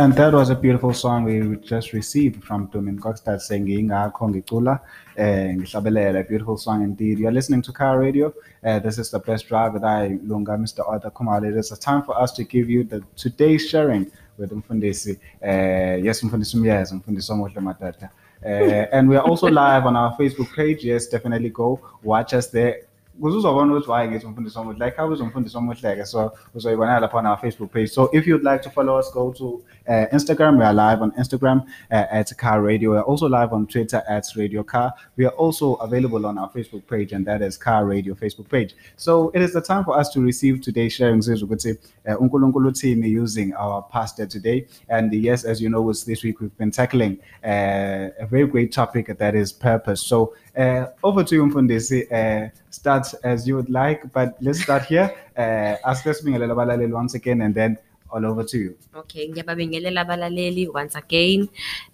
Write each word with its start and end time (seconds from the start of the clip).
And 0.00 0.14
that 0.14 0.32
was 0.32 0.48
a 0.48 0.54
beautiful 0.54 0.94
song 0.94 1.24
we 1.24 1.56
just 1.56 1.92
received 1.92 2.44
from 2.44 2.68
Domin 2.68 3.00
Kokstad 3.00 3.40
saying 3.40 3.66
Ingakho 3.66 4.30
ngicula 4.30 4.80
eh 5.16 5.52
ngihlabelela 5.54 6.20
a 6.20 6.24
beautiful 6.24 6.56
song 6.56 6.84
indeed. 6.84 7.18
You're 7.18 7.32
listening 7.32 7.62
to 7.62 7.72
Car 7.72 7.98
Radio. 7.98 8.32
Uh, 8.64 8.78
this 8.78 8.96
is 8.96 9.10
the 9.10 9.18
best 9.18 9.48
drive 9.48 9.72
that 9.72 9.82
I 9.82 10.18
Lunga 10.22 10.52
Mr. 10.52 10.86
Author 10.88 11.10
Kumali. 11.10 11.48
It 11.48 11.56
is 11.56 11.72
a 11.72 11.76
time 11.76 12.04
for 12.04 12.16
us 12.16 12.30
to 12.34 12.44
give 12.44 12.70
you 12.70 12.84
the 12.84 13.02
today's 13.16 13.68
sharing 13.68 14.12
with 14.38 14.50
Mfundisi. 14.50 15.18
Uh, 15.42 16.02
yes, 16.04 16.22
Mfundisi 16.22 16.56
Mfundisi. 16.92 18.08
Uh, 18.44 18.86
and 18.92 19.08
we 19.08 19.16
are 19.16 19.26
also 19.26 19.48
live 19.48 19.84
on 19.84 19.96
our 19.96 20.16
Facebook 20.16 20.54
page. 20.54 20.84
Yes, 20.84 21.08
definitely 21.08 21.50
go 21.50 21.80
watch 22.02 22.34
us 22.34 22.46
there. 22.48 22.87
Kuzuzobona 23.20 23.72
ukuthi 23.72 23.90
why 23.90 24.08
ngithi 24.08 24.26
umfundisi 24.26 24.58
omuhle 24.58 24.84
like 24.84 24.96
how 24.96 25.12
is 25.12 25.20
umfundisi 25.20 25.56
omuhle-ke 25.56 26.04
so 26.04 26.32
uzoyibonela 26.54 27.00
lapha 27.00 27.18
on 27.18 27.26
our 27.26 27.38
facebook 27.38 27.72
page. 27.72 27.88
So 27.88 28.10
if 28.12 28.26
you'd 28.26 28.44
like 28.44 28.62
to 28.62 28.70
follow 28.70 28.98
us 28.98 29.12
go 29.12 29.32
to 29.32 29.62
uh, 29.88 30.06
instagram. 30.12 30.58
We 30.58 30.64
are 30.64 30.74
live 30.74 31.02
on 31.02 31.12
instagram 31.12 31.66
uh, 31.90 32.04
at 32.10 32.36
car 32.36 32.62
radio. 32.62 32.90
We're 32.90 33.02
also 33.02 33.26
live 33.26 33.52
on 33.52 33.66
twitter 33.66 34.02
at 34.08 34.26
radio 34.36 34.62
car. 34.62 34.92
We 35.16 35.24
are 35.24 35.32
also 35.32 35.74
available 35.74 36.26
on 36.26 36.38
our 36.38 36.50
facebook 36.50 36.86
page 36.86 37.12
and 37.12 37.26
that 37.26 37.42
is 37.42 37.56
car 37.56 37.86
radio 37.86 38.14
facebook 38.14 38.48
page. 38.48 38.74
So 38.96 39.30
it 39.34 39.42
is 39.42 39.52
the 39.52 39.60
time 39.60 39.84
for 39.84 39.98
us 39.98 40.10
to 40.10 40.20
receive 40.20 40.60
today's 40.60 40.92
sharing 40.92 41.20
sizwe 41.20 41.48
ukuthi 41.48 41.78
uh, 42.06 42.20
unkulunkulu 42.20 42.68
uthini 42.68 43.22
using 43.22 43.54
our 43.54 43.82
pastor 43.82 44.26
today. 44.26 44.66
And 44.88 45.12
yes 45.12 45.44
as 45.44 45.60
you 45.62 45.68
know 45.68 45.92
this 45.92 46.22
week 46.22 46.40
we've 46.40 46.56
been 46.58 46.70
tackling 46.70 47.18
uh, 47.44 48.10
a 48.20 48.26
very 48.30 48.46
great 48.46 48.72
topic 48.72 49.18
that 49.18 49.34
is 49.34 49.52
purpose. 49.52 50.02
So 50.02 50.34
uh, 50.58 50.84
over 51.02 51.24
to 51.24 51.34
you 51.34 51.46
mfundisi 51.46 52.08
uh, 52.10 52.48
start 52.70 53.14
as 53.22 53.48
you 53.48 53.56
would 53.56 53.68
like 53.68 54.00
but 54.14 54.30
let's 54.40 54.62
start 54.62 54.84
here 54.84 55.10
uh, 55.36 55.90
ask 55.90 56.14
sibingelela 56.14 56.52
abalaleli 56.52 56.92
once 56.92 57.16
again 57.16 57.42
and 57.42 57.54
then 57.54 57.76
all 58.10 58.24
over 58.24 58.44
to 58.44 58.58
you 58.58 58.74
Okay, 58.94 59.28
ngiyababingelela 59.28 60.00
abalaleli 60.00 60.66
once 60.68 60.98
again. 60.98 61.48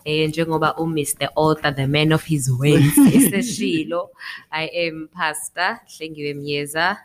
Eh 0.05 0.29
njengoba 0.29 0.77
uMr 0.77 1.29
Author 1.37 1.75
the 1.75 1.87
man 1.87 2.13
of 2.13 2.25
his 2.25 2.51
ways 2.51 2.97
eseshilo. 3.17 4.09
I 4.51 4.71
am 4.73 5.09
Pastor 5.13 5.81
Hlengiwe 5.87 6.35
Myeza. 6.35 6.97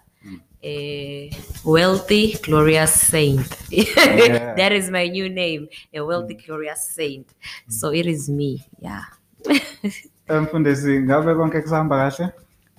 Eh 0.64 1.30
wealthy 1.66 2.38
glorious 2.42 2.94
saint. 2.94 3.48
Yeah. 3.70 4.56
that 4.60 4.72
is 4.72 4.90
my 4.90 5.08
new 5.08 5.30
name, 5.30 5.68
a 5.94 6.00
wealthy 6.00 6.36
glorious 6.36 6.88
saint. 6.96 7.28
So 7.68 7.92
it 7.92 8.06
is 8.06 8.30
me. 8.30 8.64
Yeah. 8.80 9.04
Mfundisi 10.30 11.02
ngabe 11.02 11.36
konke 11.36 11.62
kusahamba 11.62 11.98
kahle 11.98 12.32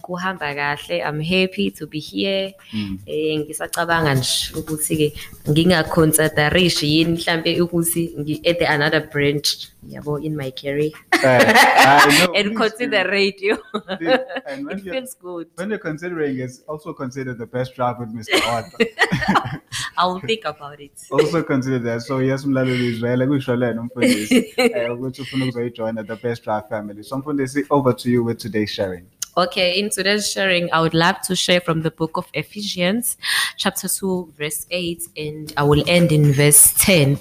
Kuhamba 0.03 0.55
kahle. 0.55 1.05
I'm 1.05 1.21
happy 1.21 1.71
to 1.71 1.87
be 1.87 2.01
here. 2.01 2.55
Mm. 2.73 2.99
Eh 3.07 3.39
ngisacabanga 3.39 4.15
nje 4.15 4.53
ukuthi 4.55 4.97
ke 4.97 5.09
ngingaconsiderish 5.51 6.83
yini 6.83 7.13
mhlambe 7.13 7.61
ukuthi 7.61 8.15
ngi 8.19 8.41
at 8.49 8.59
the 8.59 8.67
another 8.67 9.01
branch 9.13 9.69
yabo 9.87 10.17
in 10.25 10.37
my 10.37 10.51
career. 10.51 10.93
Eh, 11.23 12.29
and 12.39 12.57
consider 12.57 13.05
radio. 13.11 13.59
it 14.01 14.81
feels 14.83 15.15
good. 15.15 15.47
when 15.57 15.69
you're 15.71 15.79
considering 15.79 16.39
it's 16.39 16.63
also 16.67 16.93
considered 16.93 17.39
the 17.39 17.47
best 17.47 17.75
drive 17.75 17.99
with 17.99 18.09
mr 18.15 18.41
arthur 18.49 18.79
I'll 20.01 20.21
think 20.21 20.45
about 20.45 20.81
it. 20.81 20.93
also 21.11 21.43
consider 21.43 21.79
that. 21.79 22.03
So 22.03 22.21
yes 22.23 22.47
mlaleli 22.47 22.87
izwele 22.89 23.27
kusho 23.27 23.57
lena 23.57 23.81
umfundisi 23.81 24.53
eh, 24.57 24.95
ukuthi 24.95 25.23
ufuna 25.23 25.45
ukuzoyijoina 25.45 26.05
the 26.05 26.17
best 26.17 26.45
drive 26.45 26.69
family. 26.69 27.05
So 27.05 27.19
mfundisi 27.19 27.67
over 27.71 27.97
to 27.97 28.11
you 28.11 28.25
with 28.25 28.39
today's 28.39 28.71
sharing 28.71 29.05
Okay, 29.37 29.79
in 29.79 29.91
today's 29.91 30.29
sharing, 30.29 30.69
I 30.73 30.81
would 30.81 30.93
love 30.93 31.21
to 31.23 31.37
share 31.37 31.61
from 31.61 31.83
the 31.83 31.93
book 31.93 32.17
of 32.17 32.27
Ephesians, 32.35 33.17
chapter 33.57 33.87
2, 33.87 34.35
verse 34.37 34.67
8, 34.73 35.05
and 35.17 35.53
I 35.57 35.63
will 35.63 35.85
end 35.89 36.11
in 36.11 36.33
verse 36.33 36.75
10. 36.79 37.17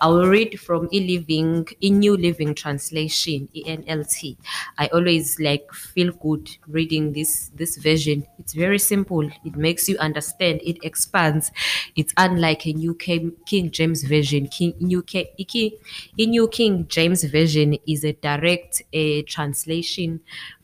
I 0.00 0.06
will 0.06 0.26
read 0.26 0.58
from 0.58 0.88
e 0.90 1.00
living, 1.00 1.68
in 1.82 1.98
New 1.98 2.16
Living 2.16 2.54
Translation, 2.54 3.46
ENLT. 3.54 4.38
I 4.78 4.86
always 4.86 5.38
like 5.38 5.70
feel 5.74 6.12
good 6.12 6.48
reading 6.66 7.12
this 7.12 7.50
this 7.54 7.76
version. 7.76 8.26
It's 8.38 8.54
very 8.54 8.78
simple. 8.78 9.28
It 9.44 9.54
makes 9.54 9.86
you 9.86 9.98
understand. 9.98 10.62
It 10.64 10.78
expands. 10.82 11.52
It's 11.94 12.14
unlike 12.16 12.66
a 12.66 12.72
New 12.72 12.94
King, 12.94 13.36
James 13.70 14.02
version. 14.04 14.48
King 14.48 14.72
New 14.80 15.02
King, 15.02 15.26
in 16.16 16.30
New 16.30 16.48
King 16.48 16.86
James 16.88 17.22
version 17.24 17.76
is 17.86 18.02
a 18.02 18.14
direct 18.14 18.80
uh, 18.94 19.20
translation 19.26 20.20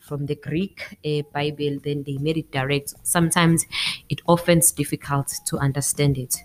from 0.07 0.25
the 0.25 0.35
Greek 0.35 0.97
uh, 1.05 1.21
Bible, 1.33 1.77
then 1.83 2.03
they 2.03 2.17
made 2.17 2.37
it 2.37 2.51
direct. 2.51 2.93
Sometimes 3.03 3.65
it 4.09 4.21
often's 4.27 4.71
difficult 4.71 5.33
to 5.45 5.57
understand 5.57 6.17
it. 6.17 6.35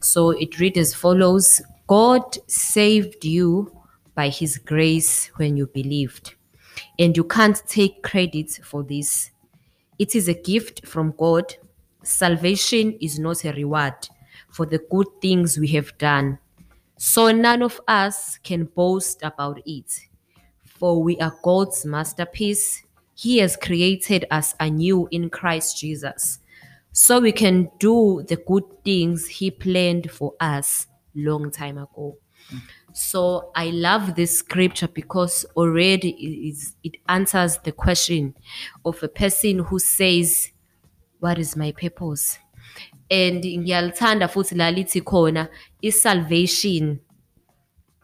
So 0.00 0.30
it 0.30 0.58
reads 0.58 0.78
as 0.78 0.94
follows 0.94 1.62
God 1.86 2.36
saved 2.48 3.24
you 3.24 3.76
by 4.14 4.28
his 4.28 4.58
grace 4.58 5.30
when 5.36 5.56
you 5.56 5.66
believed. 5.66 6.34
And 6.98 7.16
you 7.16 7.24
can't 7.24 7.62
take 7.66 8.02
credit 8.02 8.50
for 8.64 8.82
this. 8.82 9.30
It 9.98 10.14
is 10.14 10.28
a 10.28 10.34
gift 10.34 10.86
from 10.86 11.14
God. 11.16 11.54
Salvation 12.02 12.92
is 13.00 13.18
not 13.18 13.44
a 13.44 13.52
reward 13.52 13.94
for 14.50 14.66
the 14.66 14.80
good 14.90 15.06
things 15.20 15.58
we 15.58 15.68
have 15.68 15.96
done. 15.98 16.38
So 16.96 17.30
none 17.30 17.62
of 17.62 17.80
us 17.86 18.38
can 18.38 18.64
boast 18.64 19.22
about 19.22 19.60
it 19.64 19.92
for 20.82 21.00
we 21.00 21.16
are 21.20 21.32
God's 21.44 21.86
masterpiece. 21.86 22.82
He 23.14 23.38
has 23.38 23.56
created 23.56 24.24
us 24.30 24.54
anew 24.58 25.08
in 25.10 25.30
Christ 25.30 25.78
Jesus, 25.78 26.38
so 26.92 27.20
we 27.20 27.32
can 27.32 27.70
do 27.78 28.24
the 28.28 28.36
good 28.36 28.64
things 28.84 29.26
He 29.26 29.50
planned 29.50 30.10
for 30.10 30.34
us 30.40 30.86
long 31.14 31.50
time 31.50 31.78
ago. 31.78 32.16
So 32.92 33.50
I 33.54 33.70
love 33.70 34.14
this 34.16 34.38
scripture 34.38 34.88
because 34.88 35.46
already 35.56 36.10
it, 36.10 36.50
is, 36.50 36.74
answers 37.08 37.58
the 37.58 37.72
question 37.72 38.34
of 38.84 39.02
a 39.02 39.08
person 39.08 39.60
who 39.60 39.78
says, 39.78 40.50
"What 41.20 41.38
is 41.38 41.56
my 41.56 41.72
purpose?" 41.72 42.38
And 43.10 43.42
ngiyalithanda 43.44 44.28
futhi 44.28 44.56
lalithi 44.56 45.02
khona 45.02 45.48
i-salvation 45.82 47.00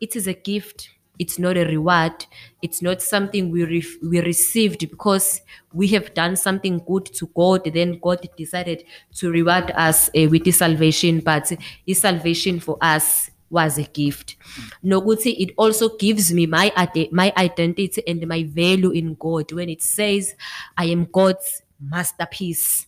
it 0.01 0.15
is 0.15 0.27
a 0.27 0.35
gift 0.35 0.91
it's 1.19 1.39
not 1.39 1.57
a 1.57 1.65
reward 1.65 2.27
it's 2.63 2.83
not 2.83 3.01
something 3.01 3.51
we 3.51 3.85
we 4.03 4.21
received 4.21 4.81
because 4.91 5.41
we 5.73 5.89
have 5.89 6.13
done 6.15 6.37
something 6.37 6.79
good 6.87 7.07
to 7.07 7.27
god 7.35 7.63
then 7.73 7.99
god 8.01 8.27
decided 8.37 8.85
to 9.15 9.31
reward 9.31 9.71
us 9.77 10.09
uh, 10.09 10.27
with 10.29 10.45
the 10.45 10.51
salvation 10.51 11.21
but 11.21 11.53
his 11.87 11.99
salvation 11.99 12.59
for 12.61 12.77
us 12.81 13.31
was 13.51 13.79
a 13.79 13.85
gift. 13.85 14.37
Nokuthi 14.85 15.35
it 15.39 15.55
also 15.57 15.97
gives 15.97 16.33
me 16.33 16.47
my 16.47 16.71
my 17.13 17.33
identity 17.37 18.03
and 18.07 18.27
my 18.27 18.45
value 18.45 18.91
in 18.91 19.15
god. 19.15 19.51
When 19.53 19.69
it 19.69 19.83
says 19.83 20.35
i 20.77 20.85
am 20.85 21.07
god's 21.07 21.63
masterpiece. 21.81 22.87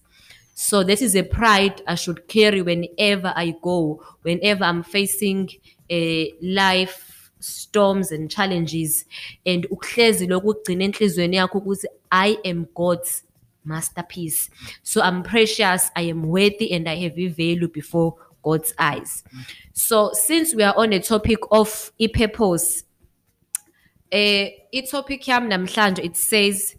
So 0.54 0.82
this 0.82 1.00
is 1.00 1.16
a 1.16 1.22
pride 1.22 1.80
I 1.86 1.94
should 1.94 2.28
carry 2.28 2.60
whenever 2.60 3.32
I 3.34 3.54
go, 3.62 4.02
whenever 4.22 4.64
I'm 4.64 4.82
facing 4.82 5.48
a 5.88 6.34
life 6.42 7.09
storms 7.40 8.12
and 8.12 8.30
challenges. 8.30 9.04
And 9.44 9.66
ukuhlezi 9.70 10.26
lokhu 10.26 10.54
kugcina 10.54 10.84
enhlizweni 10.84 11.36
yakho 11.36 11.58
ukuthi 11.58 11.86
I 12.12 12.38
am 12.44 12.66
God's 12.74 13.24
masterpiece. 13.64 14.50
So 14.82 15.02
I'm 15.02 15.22
precious, 15.22 15.90
I 15.96 16.02
am 16.02 16.24
worthy, 16.24 16.72
and 16.72 16.88
I 16.88 16.96
have 16.96 17.18
a 17.18 17.28
value 17.28 17.68
before 17.68 18.14
God's 18.42 18.72
eyes. 18.78 19.22
So 19.72 20.12
since 20.12 20.54
we 20.54 20.62
are 20.62 20.74
on 20.76 20.92
a 20.92 21.00
topic 21.00 21.38
of 21.50 21.92
e-purpose, 21.98 22.84
eh 24.12 24.50
i-topic 24.72 25.22
yami 25.22 25.48
namhlanje 25.48 26.04
it 26.04 26.16
says 26.16 26.76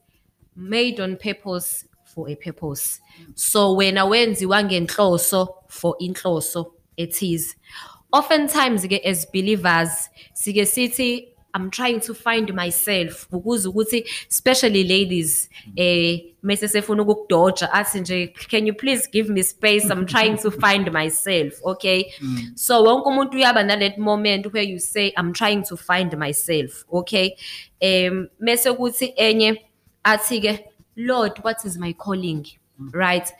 made 0.55 0.99
on 0.99 1.15
purpose 1.17 1.85
for 2.03 2.29
a 2.29 2.35
purpose 2.35 2.99
so 3.35 3.75
wena 3.75 4.05
wenziwa 4.05 4.63
ngenhloso 4.63 5.47
for 5.67 5.95
inhloso 5.99 6.73
ethize 6.97 7.55
oftentimes 8.11 8.87
ke 8.87 9.01
as 9.05 9.25
believers 9.31 10.09
sike 10.33 10.65
sithi 10.65 11.27
I'm 11.53 11.69
trying 11.69 11.99
to 12.01 12.13
find 12.13 12.53
myself 12.53 13.27
ukuze 13.31 13.67
ukuthi 13.67 14.05
especially 14.29 14.83
ladies 14.83 15.49
eh 15.75 16.19
mase 16.43 16.67
sefuna 16.67 17.03
ukukudoja 17.03 17.73
athi 17.73 17.99
nje 17.99 18.27
can 18.49 18.67
you 18.67 18.73
please 18.73 19.09
give 19.11 19.29
me 19.29 19.43
space? 19.43 19.85
I'm 19.91 20.05
trying 20.05 20.37
to 20.37 20.51
find 20.51 20.91
myself 20.91 21.53
okay? 21.63 22.13
So 22.55 22.83
wonke 22.83 23.09
umuntu 23.09 23.37
uyaba 23.37 23.63
nalet 23.63 23.97
moment 23.97 24.53
where 24.53 24.63
you 24.63 24.79
say 24.79 25.13
I'm 25.17 25.33
trying 25.33 25.63
to 25.63 25.77
find 25.77 26.17
myself 26.17 26.85
okay? 26.93 27.35
Um 27.81 28.27
mase 28.39 28.71
kuthi 28.73 29.13
enye 29.17 29.57
athi 30.03 30.41
ke 30.41 30.59
Lord 30.95 31.39
what 31.43 31.65
is 31.65 31.77
my 31.77 31.93
calling? 31.93 32.45
Right 32.93 33.31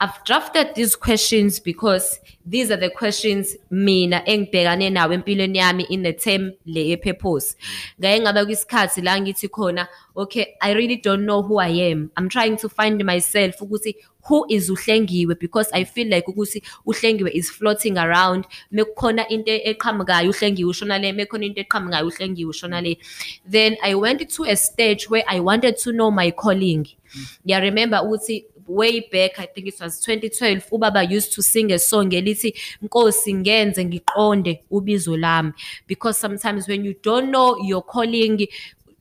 I've 0.00 0.24
drafted 0.24 0.74
these 0.74 0.96
questions 0.96 1.60
because 1.60 2.18
these 2.44 2.70
are 2.70 2.76
the 2.76 2.90
questions 2.90 3.56
mina 3.70 4.22
engibhekane 4.26 4.90
nawo 4.90 5.14
empilweni 5.14 5.58
yami 5.58 5.86
in 5.88 6.02
the 6.02 6.12
term 6.12 6.52
le 6.66 6.80
ye-purpose. 6.80 7.56
Ngake 8.00 8.20
ngaba 8.20 8.44
kwisikhathi 8.44 9.02
la 9.02 9.18
ngithi 9.20 9.48
khona, 9.48 9.86
okay, 10.16 10.56
I 10.60 10.72
really 10.72 10.96
don't 10.96 11.24
know 11.24 11.42
who 11.42 11.58
I 11.58 11.68
am. 11.68 12.10
I'm 12.16 12.28
trying 12.28 12.56
to 12.58 12.68
find 12.68 13.04
myself 13.04 13.60
ukuthi 13.60 13.94
who 14.26 14.46
is 14.48 14.70
uhlengiwe 14.70 15.38
because 15.38 15.70
I 15.72 15.84
feel 15.84 16.08
like 16.08 16.26
ukuthi 16.26 16.62
uhlengiwe 16.86 17.30
is 17.32 17.50
floating 17.50 17.96
around. 17.96 18.46
Mekukhona 18.72 19.26
into 19.30 19.52
eqhamukayo 19.52 20.30
uhlengiwe 20.30 20.70
ushona 20.70 20.98
le, 21.00 21.12
mekukhona 21.12 21.46
into 21.46 21.60
eqhamukayo 21.60 22.10
uhlengiwe 22.10 22.50
ushona 22.50 22.82
le. 22.82 22.98
Then 23.46 23.76
I 23.82 23.94
went 23.94 24.28
to 24.28 24.44
a 24.44 24.56
stage 24.56 25.08
where 25.08 25.24
I 25.28 25.40
wanted 25.40 25.78
to 25.78 25.92
know 25.92 26.10
my 26.10 26.30
calling. 26.30 26.84
Mm. 26.84 27.38
Yeah, 27.44 27.58
remember 27.60 27.98
ukuthi 27.98 28.44
way 28.66 29.00
back 29.00 29.38
I 29.38 29.46
think 29.46 29.68
it 29.68 29.80
was 29.80 30.00
2012 30.00 30.70
ubaba 30.70 31.08
used 31.08 31.32
to 31.34 31.42
sing 31.42 31.72
a 31.72 31.78
song 31.78 32.10
elithi 32.10 32.54
Nkosi 32.82 33.34
ngenze 33.34 33.84
ngiqonde 33.84 34.60
ubizo 34.70 35.16
lami. 35.16 35.52
Because 35.86 36.18
sometimes 36.18 36.68
when 36.68 36.84
you 36.84 36.94
don't 37.02 37.30
know 37.30 37.56
your 37.58 37.82
calling 37.82 38.46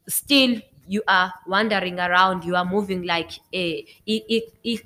still 0.07 0.61
you 0.87 1.01
are 1.07 1.31
wandering 1.47 1.99
around 1.99 2.43
you 2.43 2.55
are 2.55 2.65
moving 2.65 3.03
like 3.03 3.41
eh 3.51 3.83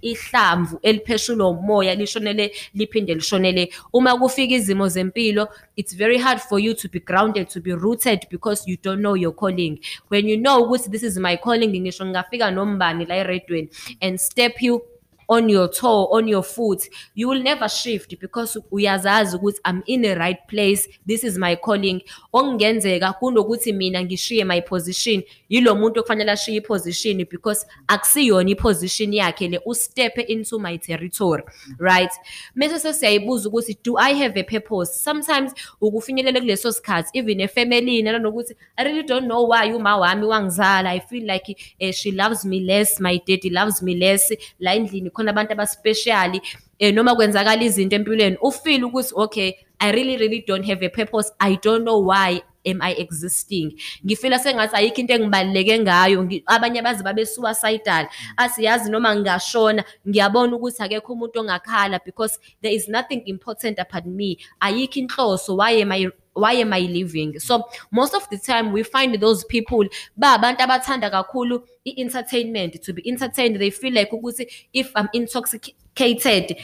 ihlamvu 0.01 0.79
elipheshulwa 0.81 1.49
umoya 1.49 1.95
lishonele 1.95 2.51
liphinde 2.73 3.15
lishonele. 3.15 3.73
Uma 3.93 4.17
kufika 4.17 4.55
izimo 4.55 4.87
zempilo 4.87 5.47
it's 5.75 5.95
very 5.95 6.17
hard 6.17 6.39
for 6.39 6.59
you 6.59 6.73
to 6.73 6.89
be 6.89 6.99
grounded 6.99 7.47
to 7.47 7.61
be 7.61 7.75
rooted 7.75 8.27
because 8.29 8.71
you 8.71 8.77
don't 8.83 8.99
know 8.99 9.15
your 9.15 9.35
calling. 9.35 9.79
When 10.09 10.27
you 10.27 10.37
know 10.37 10.63
ukuthi 10.63 10.91
this 10.91 11.03
is 11.03 11.17
my 11.17 11.37
calling 11.37 11.81
ngisho 11.81 12.05
ngingafika 12.05 12.51
nombani 12.51 13.05
la 13.05 13.15
eredweni 13.15 13.69
and 14.01 14.19
step 14.19 14.61
you 14.61 14.81
on 15.29 15.49
your 15.49 15.67
toe, 15.67 16.07
on 16.11 16.27
your 16.27 16.43
foot, 16.43 16.87
you 17.13 17.27
will 17.27 17.41
never 17.41 17.67
shift 17.67 18.19
because 18.19 18.57
uyazazi 18.71 19.37
ukuthi 19.37 19.59
I'm 19.65 19.83
in 19.85 20.01
the 20.01 20.15
right 20.15 20.39
place. 20.47 20.87
This 21.05 21.23
is 21.23 21.37
my 21.37 21.55
calling. 21.55 22.01
Okungenzeka 22.33 23.13
kunokuthi 23.13 23.73
mina 23.73 24.03
ngishiye 24.03 24.45
my 24.45 24.61
position, 24.61 25.23
yilo 25.49 25.75
muntu 25.75 25.99
okufanele 25.99 26.31
ashiye 26.31 26.57
iposition 26.57 27.25
because 27.29 27.65
akusiyona 27.87 28.49
iposition 28.49 29.13
yakhe 29.13 29.47
le 29.49 29.59
ustep 29.65 30.17
into 30.29 30.59
my 30.59 30.77
territory, 30.77 31.43
right? 31.79 32.11
Mase 32.55 32.79
sesiyayibuza 32.79 33.49
ukuthi 33.49 33.77
do 33.83 33.97
I 33.97 34.13
have 34.13 34.37
a 34.37 34.43
purpose? 34.43 34.99
Sometimes 34.99 35.53
ukufinyelela 35.81 36.39
kuleso 36.39 36.71
sikhathi 36.71 37.09
even 37.13 37.39
efamily 37.39 38.01
nanokuthi 38.01 38.55
I 38.77 38.83
really 38.83 39.03
don't 39.03 39.27
know 39.27 39.43
why 39.43 39.73
uma 39.73 39.97
wami 39.97 40.25
wangizala. 40.25 40.89
I 40.89 40.99
feel 40.99 41.25
like 41.25 41.75
eh, 41.79 41.91
she 41.91 42.11
loves 42.11 42.45
me 42.45 42.61
less, 42.61 42.99
my 42.99 43.19
daddy 43.27 43.49
loves 43.49 43.81
me 43.81 43.95
less. 43.95 44.31
La 44.59 44.75
endlini 44.75 45.09
khona 45.17 45.31
abantu 45.33 45.51
abaspecial 45.53 46.39
eh 46.79 46.93
noma 46.93 47.15
kwenzakala 47.15 47.63
izinto 47.63 47.95
empilweni 47.95 48.37
u 48.41 48.51
feel 48.51 48.83
ukuthi 48.85 49.13
okay 49.15 49.53
I 49.79 49.91
really 49.91 50.17
really 50.17 50.43
don't 50.47 50.65
have 50.65 50.81
a 50.81 50.89
purpose. 50.89 51.31
I 51.39 51.55
don't 51.61 51.83
know 51.83 51.99
why 51.99 52.41
am 52.65 52.81
I 52.81 52.91
existing? 52.97 53.77
Ngifila 54.05 54.39
sengathi 54.39 54.73
ayikho 54.75 54.97
into 54.99 55.13
engibaluleke 55.13 55.79
ngayo. 55.79 56.23
Ngi- 56.25 56.43
abanye 56.47 56.81
bazi 56.81 57.03
babe 57.03 57.25
suicidal. 57.25 58.07
Asiyazi 58.37 58.89
noma 58.89 59.15
ngingashona 59.15 59.83
ngiyabona 60.07 60.55
ukuthi 60.57 60.83
akekho 60.83 61.13
umuntu 61.13 61.39
ongakhala 61.39 61.99
because 62.03 62.39
there 62.61 62.73
is 62.73 62.87
nothing 62.89 63.21
important 63.25 63.77
about 63.79 64.05
me. 64.05 64.37
Ayikho 64.59 64.99
inhloso 64.99 65.55
why 65.57 65.81
am 65.81 65.91
I 65.91 66.09
why 66.37 66.53
am 66.53 66.73
I 66.73 66.81
living? 66.81 67.39
So 67.39 67.63
most 67.91 68.13
of 68.13 68.29
the 68.29 68.37
time 68.37 68.71
we 68.71 68.83
find 68.83 69.19
those 69.19 69.43
people 69.43 69.85
ba 70.15 70.37
abantu 70.37 70.61
abathanda 70.61 71.09
kakhulu 71.09 71.63
i-entertainment 71.85 72.81
to 72.83 72.93
be 72.93 73.01
entertained 73.09 73.59
they 73.59 73.69
feel 73.69 73.93
like 73.93 74.11
ukuthi 74.11 74.47
if 74.73 74.91
I'm 74.95 75.09
intoxicated 75.13 76.57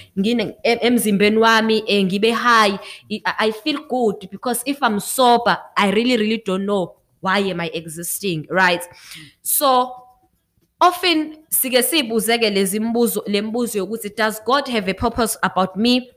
emzimbeni 0.64 1.38
wami 1.38 1.84
eh, 1.88 2.04
ngibe 2.04 2.32
high 2.34 2.80
I, 3.26 3.52
feel 3.52 3.86
good 3.88 4.30
because 4.30 4.64
if 4.66 4.82
I'm 4.84 5.00
sober 5.00 5.58
I 5.76 5.92
really 5.92 6.18
really 6.18 6.44
don't 6.46 6.66
know 6.66 6.96
why 7.22 7.40
am 7.40 7.62
I 7.62 7.72
existing 7.74 8.48
right 8.50 8.84
so 9.42 9.92
often 10.80 11.38
sike 11.50 11.84
sibuzeke 11.84 12.50
lezi 12.50 12.80
mbuzo 12.80 13.24
lembuzo 13.28 13.78
yokuthi 13.78 14.10
does 14.10 14.44
God 14.44 14.68
have 14.68 14.92
a 14.92 14.94
purpose 14.94 15.38
about 15.42 15.76
me 15.76 16.12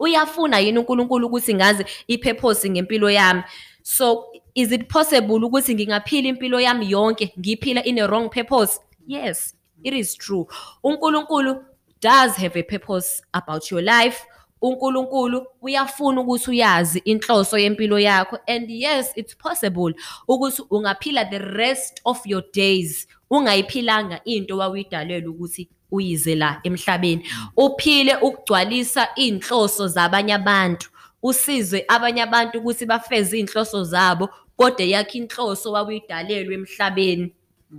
uyafuna 0.00 0.58
yini 0.58 0.78
uNkulunkulu 0.78 1.26
ukuthi 1.26 1.54
ngazi 1.54 1.84
ipurpose 2.08 2.70
ngempilo 2.70 3.10
yami? 3.10 3.42
So 3.82 4.24
is 4.54 4.72
it 4.72 4.88
possible 4.88 5.44
ukuthi 5.44 5.74
ngingaphila 5.74 6.28
impilo 6.28 6.60
yami 6.60 6.90
yonke 6.90 7.32
ngiphila 7.38 7.84
in 7.84 7.98
a 7.98 8.06
wrong 8.06 8.28
purpose? 8.28 8.80
Yes 9.06 9.54
it 9.82 9.94
is 9.94 10.14
true. 10.14 10.46
uNkulunkulu 10.84 11.64
does 12.00 12.36
have 12.36 12.56
a 12.56 12.62
purpose 12.62 13.22
about 13.34 13.70
your 13.70 13.82
life. 13.82 14.26
uNkulunkulu 14.62 15.46
uyafuna 15.62 16.20
ukuthi 16.20 16.50
uyazi 16.50 16.98
inhloso 16.98 17.58
yempilo 17.58 17.98
yakho. 17.98 18.38
And 18.46 18.70
yes 18.70 19.12
it's 19.16 19.36
possible 19.36 19.94
ukuthi 20.28 20.62
ungaphila 20.70 21.24
the 21.24 21.38
rest 21.38 22.00
of 22.04 22.26
your 22.26 22.42
days 22.52 23.06
ungayiphilanga 23.30 24.20
into 24.24 24.56
wawuyidalelwe 24.56 25.28
ukuthi 25.28 25.68
uyize 25.90 26.34
la 26.34 26.60
emhlabeni. 26.64 27.26
Uphile 27.56 28.16
ukugcwalisa 28.16 29.08
inhloso 29.16 29.88
zabanye 29.88 30.34
abantu. 30.34 30.88
Usize 31.22 31.84
abanye 31.88 32.22
abantu 32.22 32.58
ukuthi 32.58 32.86
bafeze 32.86 33.38
inhloso 33.38 33.84
zabo 33.84 34.28
kodwa 34.56 34.84
yakhe 34.84 35.18
inhloso 35.18 35.72
wawuyidalelwe 35.72 36.54
emhlabeni. 36.54 37.32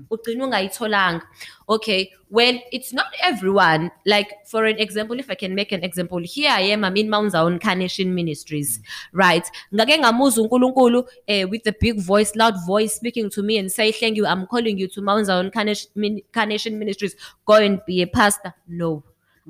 Ugcina 0.10 0.46
ungayitholanga. 0.46 1.22
Okay 1.68 2.12
well 2.30 2.60
it's 2.72 2.94
not 2.94 3.08
everyone. 3.24 3.92
Like 4.06 4.30
for 4.46 4.66
an 4.66 4.80
example 4.80 5.20
if 5.20 5.30
i 5.30 5.36
can 5.36 5.56
make 5.56 5.72
an 5.72 5.84
example 5.84 6.20
here 6.20 6.50
i 6.50 6.62
am 6.62 6.84
i'm 6.84 6.98
in 6.98 7.10
mount 7.10 7.32
zion 7.32 7.60
carnation 7.60 8.14
ministries 8.16 8.80
right? 9.14 9.48
Ngake 9.74 9.98
ngamuza 9.98 10.42
unkulunkulu 10.42 11.08
eh, 11.28 11.50
with 11.50 11.68
a 11.68 11.74
big 11.80 12.00
voice 12.00 12.36
loud 12.36 12.56
voice 12.66 12.96
speaking 12.96 13.30
to 13.30 13.44
me 13.44 13.58
and 13.58 13.72
say 13.72 13.92
thank 13.92 14.18
you 14.18 14.26
i'm 14.26 14.46
calling 14.48 14.78
you 14.78 14.88
to 14.88 15.02
mount 15.02 15.26
zion 15.26 15.52
carnation, 15.52 16.80
ministries. 16.80 17.16
Go 17.46 17.54
and 17.54 17.82
be 17.86 18.02
a 18.02 18.08
pastor. 18.08 18.54
No. 18.68 19.04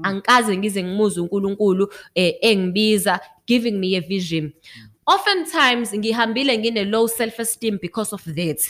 Angikaze 0.04 0.58
ngize 0.58 0.84
ngimuze 0.84 1.22
unkulunkulu 1.22 1.94
eh, 2.16 2.34
engibiza 2.42 3.20
giving 3.48 3.80
me 3.80 3.96
a 3.96 4.00
vision 4.02 4.54
oftentimes 5.08 5.94
ngihambile 5.94 6.58
ngine 6.58 6.84
low 6.86 7.08
self 7.08 7.40
esteem 7.40 7.80
because 7.82 8.14
of 8.16 8.24
that. 8.24 8.62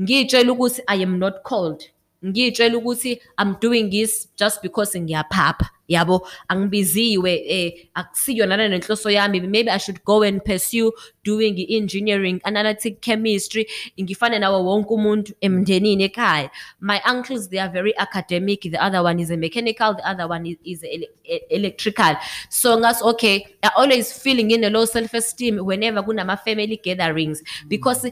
Ngiyitshela 0.00 0.52
ukuthi 0.52 0.82
i 0.86 1.02
am 1.02 1.18
not 1.18 1.42
called 1.42 1.82
ngiyitshela 2.26 2.78
ukuthi 2.78 3.20
i'm 3.38 3.56
doing 3.60 3.90
this 3.90 4.28
just 4.36 4.62
because 4.62 4.98
ngiyaphapha 4.98 5.70
yabo? 5.88 6.28
Angibiziwe 6.48 7.44
eh 7.46 7.88
akusiyona 7.94 8.56
nenhloso 8.56 9.10
yami. 9.10 9.40
Maybe 9.40 9.70
i 9.70 9.78
should 9.78 10.04
go 10.04 10.22
and 10.22 10.44
pursue 10.44 10.92
doing 11.24 11.58
engineering 11.68 12.40
analytic 12.44 13.00
chemistry. 13.00 13.66
Ngifane 14.00 14.38
nawo 14.38 14.64
wonke 14.64 14.94
umuntu 14.94 15.32
emndenini 15.40 16.04
ekhaya. 16.08 16.50
My 16.80 17.00
uncles 17.06 17.48
they 17.48 17.58
are 17.58 17.68
very 17.70 17.96
academic. 17.98 18.62
The 18.62 18.82
other 18.82 19.02
one 19.02 19.20
is 19.20 19.30
a 19.30 19.36
mechanical 19.36 19.94
the 19.94 20.08
other 20.08 20.28
one 20.28 20.46
is, 20.46 20.56
is 20.64 20.84
ele- 20.84 21.40
electrical. 21.50 22.16
So 22.50 22.76
ngas 22.76 23.02
okay 23.02 23.46
i 23.62 23.70
always 23.76 24.12
feeling 24.12 24.50
in 24.50 24.64
a 24.64 24.70
low 24.70 24.84
self 24.84 25.14
esteem 25.14 25.58
whenever 25.58 26.02
kunama 26.02 26.38
family 26.42 26.80
gatherings 26.82 27.42
because 27.68 28.06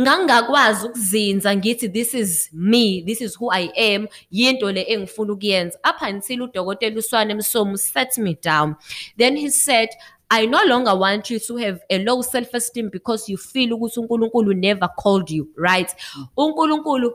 ngangakwazi 0.00 0.86
ukuzinza 0.86 1.56
ngithi 1.56 1.88
this 1.88 2.14
is 2.14 2.50
me 2.52 3.02
this 3.06 3.20
is 3.20 3.40
who 3.40 3.52
i 3.52 3.94
am 3.94 4.08
yinto 4.30 4.72
le 4.72 4.82
engifuna 4.82 5.32
ukuyenza 5.32 5.78
up 5.90 6.02
until 6.02 6.42
udokotela 6.42 6.98
uswane 6.98 7.34
msomi 7.34 7.78
set 7.78 8.18
me 8.18 8.38
down 8.42 8.74
then 9.18 9.36
he 9.36 9.50
said 9.50 9.88
I 10.34 10.46
no 10.46 10.64
longer 10.64 10.94
want 10.94 11.30
you 11.30 11.38
to 11.40 11.56
have 11.56 11.80
a 11.90 11.98
low 11.98 12.22
self-esteem 12.22 12.88
because 12.88 13.28
you 13.28 13.36
feel 13.36 13.72
ukuthi 13.72 14.00
uNkulunkulu 14.00 14.54
never 14.54 14.88
called 14.88 15.30
you, 15.30 15.48
right? 15.56 15.94
uNkulunkulu 16.36 17.12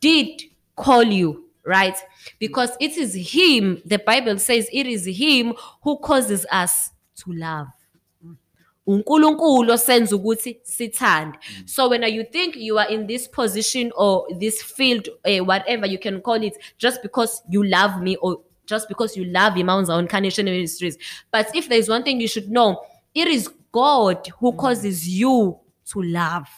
did 0.00 0.42
call 0.74 1.04
you, 1.12 1.50
right? 1.64 1.96
Because 2.40 2.72
it 2.80 2.96
is 2.96 3.14
him, 3.14 3.82
the 3.84 3.98
Bible 3.98 4.38
says 4.38 4.70
it 4.72 4.86
is 4.86 5.04
him 5.04 5.52
who 5.82 5.98
causes 5.98 6.46
us 6.50 6.92
to 7.16 7.32
love. 7.32 7.68
uNkulunkulu 8.86 9.72
osenza 9.72 10.16
ukuthi 10.16 10.60
sithande. 10.62 11.38
So 11.66 11.88
when 11.88 12.02
you 12.02 12.24
think 12.24 12.56
you 12.56 12.78
are 12.78 12.88
in 12.94 13.06
this 13.06 13.28
position 13.28 13.92
or 13.96 14.26
this 14.40 14.62
field, 14.62 15.08
eh, 15.24 15.40
whatever 15.40 15.86
you 15.86 15.98
can 15.98 16.20
call 16.20 16.42
it, 16.42 16.54
just 16.78 17.02
because 17.02 17.42
you 17.50 17.64
love 17.64 18.00
me 18.02 18.16
or 18.16 18.38
just 18.66 18.88
because 18.88 19.16
you 19.16 19.24
love 19.24 19.56
Mount 19.56 19.86
Zion 19.86 20.08
Carnation 20.08 20.44
Ministries. 20.44 20.98
But 21.30 21.54
if 21.54 21.68
there's 21.68 21.88
one 21.88 22.02
thing 22.02 22.20
you 22.20 22.28
should 22.28 22.50
know, 22.50 22.82
it 23.14 23.28
is 23.28 23.48
God 23.72 24.28
who 24.38 24.52
causes 24.52 25.08
you 25.08 25.58
to 25.92 26.02
love. 26.02 26.48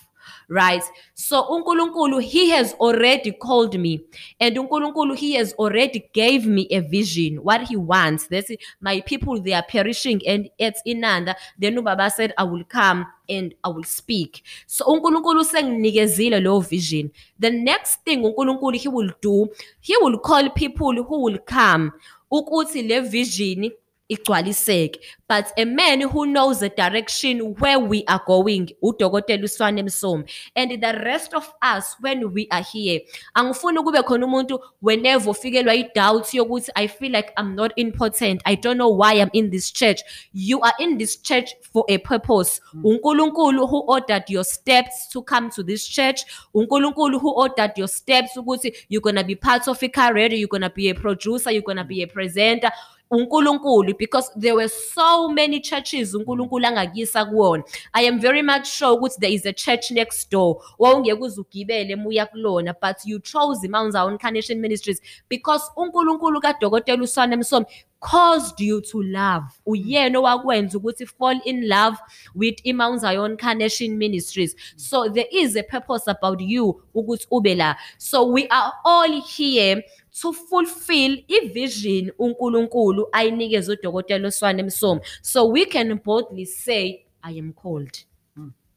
Right? 0.49 0.82
So 1.14 1.42
uNkulunkulu 1.42 2.23
he 2.23 2.50
has 2.50 2.75
already 2.75 3.32
called 3.32 3.78
me 3.78 4.00
and 4.40 4.56
uNkulunkulu 4.56 5.16
he 5.16 5.35
has 5.35 5.52
already 5.54 6.08
gave 6.12 6.47
me 6.47 6.66
a 6.70 6.80
vision 6.80 7.37
what 7.37 7.62
he 7.62 7.76
wants. 7.76 8.26
That's 8.26 8.50
my 8.80 9.00
people 9.02 9.40
they 9.40 9.52
are 9.52 9.64
perishing 9.68 10.20
and 10.26 10.49
it's 10.58 10.82
inanda 10.87 11.35
then 11.58 11.76
ubaba 11.76 12.11
said 12.11 12.32
I 12.38 12.44
will 12.44 12.64
come 12.64 13.06
and 13.28 13.54
I 13.64 13.68
will 13.68 13.85
speak. 13.85 14.42
So 14.66 14.85
uNkulunkulu 14.87 15.44
senginikezile 15.44 16.42
lo 16.42 16.61
vision. 16.61 17.11
The 17.38 17.50
next 17.50 18.04
thing 18.04 18.23
uNkulunkulu 18.23 18.76
he 18.76 18.88
will 18.88 19.11
do, 19.20 19.49
he 19.80 19.97
will 19.99 20.18
call 20.18 20.50
people 20.50 20.94
who 21.02 21.23
will 21.23 21.38
come 21.38 21.92
ukuthi 22.30 22.88
le 22.88 23.00
vision 23.00 23.70
igcwaliseke. 24.08 24.96
But 25.28 25.52
a 25.58 25.64
man 25.64 26.00
who 26.00 26.26
knows 26.26 26.60
the 26.60 26.70
direction 26.70 27.54
where 27.56 27.78
we 27.78 28.04
are 28.08 28.22
going 28.26 28.70
udokotela 28.82 29.44
uswane 29.44 29.82
msomi 29.82 30.24
and 30.56 30.70
the 30.80 30.92
rest 30.92 31.34
of 31.34 31.52
us 31.76 31.96
when 32.00 32.32
we 32.32 32.46
are 32.50 32.64
here 32.72 33.00
angifuni 33.34 33.78
kube 33.78 34.02
khona 34.02 34.26
umuntu 34.26 34.60
whenever 34.82 35.30
ufikelwa 35.30 35.74
i-doubt 35.74 36.34
yokuthi 36.34 36.72
i 36.74 36.88
feel 36.88 37.12
like 37.12 37.32
i'm 37.36 37.54
not 37.54 37.72
important. 37.76 38.42
I 38.44 38.56
don't 38.56 38.78
know 38.78 38.88
why 38.88 39.20
i'm 39.20 39.30
in 39.32 39.50
this 39.50 39.72
church. 39.72 40.00
You 40.32 40.60
are 40.60 40.74
in 40.78 40.98
this 40.98 41.16
church 41.16 41.54
for 41.72 41.84
a 41.88 41.98
purpose. 41.98 42.60
Mm. 42.74 42.84
Unkulunkulu 42.84 43.68
who 43.68 43.80
ordered 43.80 44.24
your 44.28 44.44
steps 44.44 45.08
to 45.08 45.22
come 45.22 45.50
to 45.50 45.62
this 45.62 45.86
church 45.86 46.24
unkulunkulu 46.54 47.20
who 47.20 47.30
ordered 47.30 47.72
your 47.76 47.88
steps 47.88 48.36
ukuthi 48.36 48.72
you're 48.88 49.02
gonna 49.02 49.24
be 49.24 49.34
part 49.34 49.68
of 49.68 49.82
a 49.82 49.88
career 49.88 50.32
you're 50.32 50.48
gonna 50.48 50.70
be 50.70 50.88
a 50.88 50.94
producer 50.94 51.50
you're 51.50 51.62
gonna 51.62 51.84
be 51.84 52.02
a 52.02 52.06
presenter 52.06 52.70
uNkulunkulu 53.10 53.96
because 53.98 54.30
there 54.36 54.54
were 54.54 54.68
so 54.68 55.28
many 55.28 55.60
churches 55.60 56.14
uNkulunkulu 56.14 56.66
angakisa 56.66 57.24
kuwona. 57.24 57.64
I 57.94 58.06
am 58.06 58.20
very 58.20 58.42
much 58.42 58.66
sure 58.66 58.96
ukuthi 58.96 59.20
there 59.20 59.32
is 59.32 59.46
a 59.46 59.52
church 59.52 59.90
next 59.90 60.30
door 60.30 60.56
wawungeke 60.78 61.20
uzugibele 61.20 61.96
muya 61.96 62.26
kulona 62.26 62.74
but 62.80 62.96
you 63.04 63.18
chose 63.20 63.68
Mount 63.68 63.92
Zion 63.92 64.18
Carnation 64.18 64.60
Ministries 64.60 65.00
because 65.28 65.62
uNkulunkulu 65.76 66.40
kaDokotela 66.40 67.02
uSwane 67.02 67.36
Msomi 67.36 67.66
caused 68.00 68.60
you 68.60 68.80
to 68.80 69.02
love. 69.02 69.46
Uyena 69.66 70.18
owakwenza 70.18 70.78
ukuthi 70.78 71.06
fall 71.06 71.40
in 71.44 71.68
love 71.68 71.96
with 72.34 72.60
iMount 72.64 73.00
Zion 73.00 73.36
Carnation 73.36 73.96
Ministries. 73.96 74.54
So 74.76 75.08
there 75.08 75.26
is 75.32 75.56
a 75.56 75.62
purpose 75.62 76.06
about 76.06 76.40
you 76.40 76.82
ukuthi 76.94 77.26
ube 77.30 77.54
la. 77.56 77.76
So 77.98 78.26
we 78.26 78.46
are 78.48 78.72
all 78.84 79.20
here 79.22 79.82
to 80.20 80.32
fulfill 80.32 81.25
i-vision 81.28 82.12
uNkulunkulu 82.18 83.08
ayinikeza 83.12 83.72
uDokotela 83.72 84.28
uSwane 84.28 84.62
Msomi 84.62 85.00
so 85.22 85.48
we 85.48 85.64
can 85.64 86.00
boldly 86.04 86.46
say 86.46 87.04
i 87.22 87.38
am 87.38 87.52
called 87.52 88.08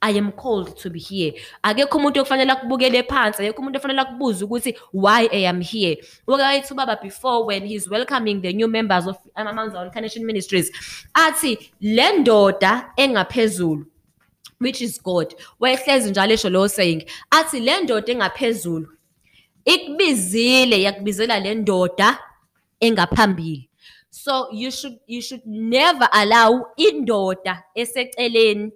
I 0.02 0.18
am 0.18 0.32
called 0.32 0.78
to 0.78 0.90
be 0.90 1.00
here. 1.00 1.34
Akekho 1.64 1.98
umuntu 1.98 2.20
okufanele 2.20 2.52
akubukele 2.52 3.04
phansi, 3.04 3.42
akekho 3.44 3.62
umuntu 3.62 3.78
ofanele 3.78 4.02
akubuze 4.02 4.46
ukuthi 4.46 4.76
why 4.94 5.30
I 5.32 5.48
am 5.48 5.62
here. 5.62 5.98
Wakayithi 6.28 6.74
ubaba 6.74 7.02
before 7.02 7.46
when 7.46 7.68
he's 7.68 7.90
welcoming 7.90 8.42
the 8.42 8.54
new 8.54 8.68
members 8.68 9.08
of 9.08 9.18
Mount 9.38 9.74
Zion 9.74 9.92
Carnation 9.92 10.26
Ministries, 10.26 10.72
athi 11.14 11.72
le 11.82 12.18
ndoda 12.18 12.92
engaphezulu 12.98 13.86
which 14.60 14.82
is 14.82 15.04
God. 15.04 15.36
Wayehlezi 15.60 16.10
njalo 16.10 16.34
esho 16.34 16.50
lo 16.50 16.68
saying, 16.68 17.04
athi 17.32 17.60
le 17.60 17.82
ndoda 17.82 18.14
engaphezulu 18.14 18.88
ikubizile 19.66 20.82
yakubizela 20.82 21.40
le 21.40 21.56
ndoda 21.56 22.20
engaphambili. 22.80 23.70
So 24.10 24.48
you 24.52 24.72
should 24.72 25.00
you 25.08 25.22
should 25.22 25.46
never 25.46 26.10
allow 26.12 26.68
indoda 26.78 27.64
eseceleni 27.76 28.72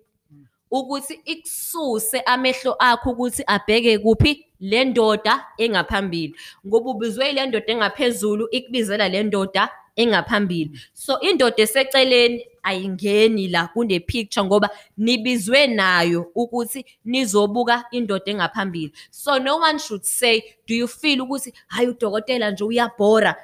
ukuthi 0.72 1.20
ikususe 1.26 2.20
amehlo 2.20 2.76
akho 2.80 3.10
ukuthi 3.10 3.44
abheke 3.48 3.98
kuphi 3.98 4.46
le 4.60 4.86
ndoda 4.86 5.46
engaphambili 5.58 6.36
ngoba 6.68 6.90
ubizwe 6.90 7.30
ile 7.30 7.46
ndoda 7.46 7.74
engaphezulu 7.74 8.48
ikubizela 8.52 9.10
le 9.10 9.24
ndoda 9.24 9.70
engaphambili. 9.96 10.80
So 10.94 11.20
indoda 11.20 11.64
eseceleni 11.64 12.46
ayingeni 12.64 13.48
la 13.48 13.68
kune 13.68 14.00
picture 14.00 14.46
ngoba 14.46 14.70
nibizwe 14.98 15.68
nayo 15.68 16.32
ukuthi 16.36 16.86
nizobuka 17.06 17.86
indoda 17.92 18.32
engaphambili. 18.32 18.92
So 19.12 19.40
no 19.40 19.58
one 19.58 19.80
should 19.80 20.04
say 20.04 20.44
do 20.68 20.76
you 20.76 20.88
feel 20.88 21.22
ukuthi 21.22 21.54
hayi 21.68 21.88
udokotela 21.88 22.52
nje 22.52 22.64
uyabhora? 22.64 23.36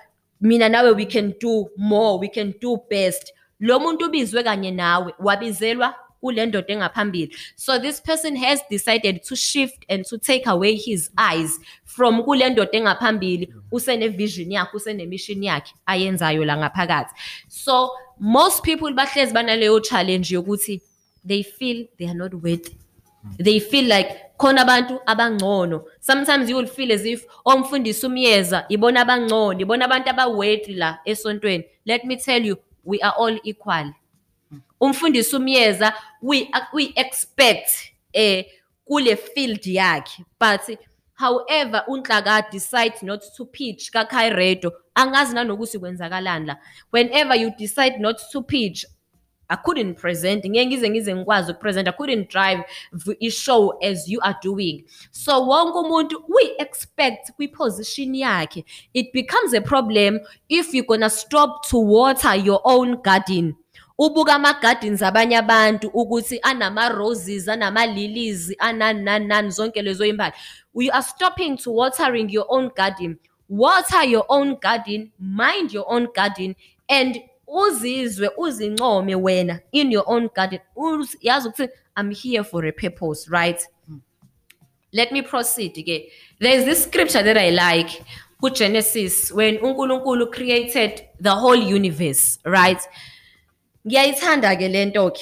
Mina 0.41 0.69
nawe 0.69 0.91
we 0.91 1.05
can 1.05 1.33
do 1.39 1.69
more 1.77 2.19
we 2.19 2.27
can 2.27 2.53
do 2.61 2.79
best. 2.89 3.33
Lo 3.59 3.79
muntu 3.79 4.05
ubizwe 4.05 4.43
kanye 4.43 4.71
nawe 4.71 5.13
wabizelwa 5.19 5.95
kule 6.21 6.45
ndoda 6.45 6.73
engaphambili. 6.73 7.35
So 7.55 7.79
this 7.79 8.01
person 8.01 8.35
has 8.35 8.61
decided 8.69 9.23
to 9.23 9.35
shift 9.35 9.85
and 9.89 10.05
to 10.05 10.17
take 10.17 10.47
away 10.47 10.75
his 10.75 11.11
eyes 11.17 11.59
from 11.85 12.23
kule 12.23 12.49
ndoda 12.49 12.71
engaphambili 12.71 13.53
usenevision 13.71 14.51
yakhe 14.51 14.77
usenemission 14.77 15.43
yakhe 15.43 15.73
ayenzayo 15.85 16.45
la 16.45 16.57
ngaphakathi. 16.57 17.13
So 17.47 17.89
most 18.19 18.63
people 18.63 18.93
bahlezi 18.93 19.33
banaleyo 19.33 19.79
challenge 19.79 20.35
yokuthi 20.35 20.81
they 21.25 21.43
feel 21.43 21.87
they 21.97 22.07
are 22.07 22.17
not 22.17 22.33
worthy. 22.33 22.75
Hmm. 23.21 23.31
They 23.39 23.59
feel 23.59 23.85
like 23.85 24.37
khona 24.37 24.61
abantu 24.61 24.99
abangcono. 25.05 25.83
Sometimes 25.99 26.49
you 26.49 26.55
will 26.55 26.67
feel 26.67 26.91
as 26.91 27.05
if 27.05 27.25
oh, 27.45 27.55
omfundisi 27.55 28.05
umyeza 28.05 28.65
ibona 28.69 29.01
abangcono 29.01 29.59
ibona 29.59 29.85
abantu 29.85 30.09
abaweti 30.09 30.73
la 30.73 30.97
esontweni. 31.05 31.63
Let 31.85 32.05
me 32.05 32.15
tell 32.17 32.45
you 32.45 32.57
we 32.83 32.99
are 32.99 33.13
all 33.17 33.37
equal 33.43 33.93
umfundisi 34.81 35.35
umyeza 35.35 35.93
we 36.21 36.49
we 36.73 36.93
expect 36.95 37.69
eh 38.13 38.45
kule 38.85 39.15
field 39.15 39.65
yakhe. 39.65 40.25
But 40.39 40.77
however 41.13 41.83
unhlaka 41.87 42.51
decide 42.51 42.93
not 43.03 43.21
to 43.37 43.45
pitch 43.45 43.91
ka 43.91 44.05
Khairedo 44.05 44.71
angazi 44.95 45.33
nanokuthi 45.33 45.79
kwenzakalani 45.79 46.47
la. 46.47 46.55
Whenever 46.91 47.35
you 47.35 47.51
decide 47.57 47.99
not 47.99 48.17
to 48.31 48.41
pitch 48.41 48.85
I 49.49 49.57
couldn't 49.57 49.95
present 49.95 50.45
ngeke 50.45 50.65
ngize 50.65 50.89
ngize 50.89 51.15
ngikwazi 51.15 51.51
ukupresent 51.51 51.87
I 51.87 51.91
couldn't 51.91 52.29
drive 52.29 52.63
i-show 53.21 53.77
as 53.83 54.07
you 54.07 54.19
are 54.23 54.37
doing. 54.41 54.83
So 55.11 55.41
wonke 55.41 55.77
umuntu 55.77 56.23
we 56.29 56.55
expect 56.59 57.31
kwi-position 57.35 58.15
yakhe. 58.15 58.63
It 58.93 59.13
becomes 59.13 59.53
a 59.53 59.61
problem 59.61 60.19
if 60.49 60.73
you're 60.73 60.85
gonna 60.85 61.09
stop 61.09 61.67
to 61.69 61.77
water 61.77 62.35
your 62.35 62.61
own 62.63 63.01
garden. 63.01 63.55
Ubuka 64.01 64.33
ama-gardens 64.35 65.01
abanye 65.01 65.37
abantu 65.37 65.87
ukuthi 65.87 66.39
anama-roses 66.41 67.47
anama-lilies 67.47 68.55
anani 68.59 69.03
nani 69.03 69.25
nani 69.27 69.49
zonke 69.49 69.81
lezo 69.81 70.05
imbali. 70.05 70.33
You 70.73 70.91
are 70.91 71.03
stopping 71.03 71.57
to 71.57 71.71
watering 71.71 72.29
your 72.29 72.45
own 72.49 72.71
garden. 72.75 73.19
Water 73.47 74.03
your 74.05 74.25
own 74.29 74.55
garden 74.55 75.11
mind 75.19 75.73
your 75.73 75.85
own 75.87 76.07
garden 76.15 76.55
and 76.89 77.21
uzizwe 77.47 78.29
uzincome 78.37 79.15
wena 79.15 79.59
in 79.71 79.91
your 79.91 80.05
own 80.07 80.29
garden. 80.35 80.59
Yazi 81.21 81.47
ukuthi 81.47 81.69
i'm 81.97 82.11
here 82.11 82.43
for 82.43 82.65
a 82.65 82.71
purpose 82.71 83.29
right? 83.29 83.61
Let 84.91 85.11
me 85.11 85.21
proceed 85.21 85.75
ke. 85.75 86.11
There's 86.39 86.65
this 86.65 86.83
scripture 86.85 87.21
that 87.21 87.37
i 87.37 87.51
like 87.51 88.03
kugenesis 88.41 89.31
when 89.31 89.57
unkulunkulu 89.57 90.31
created 90.31 91.07
the 91.19 91.35
whole 91.35 91.55
universe 91.55 92.39
right 92.45 92.81
ngiyayithanda 93.87 94.55
ke 94.55 94.67
lento 94.67 95.09
ke 95.09 95.21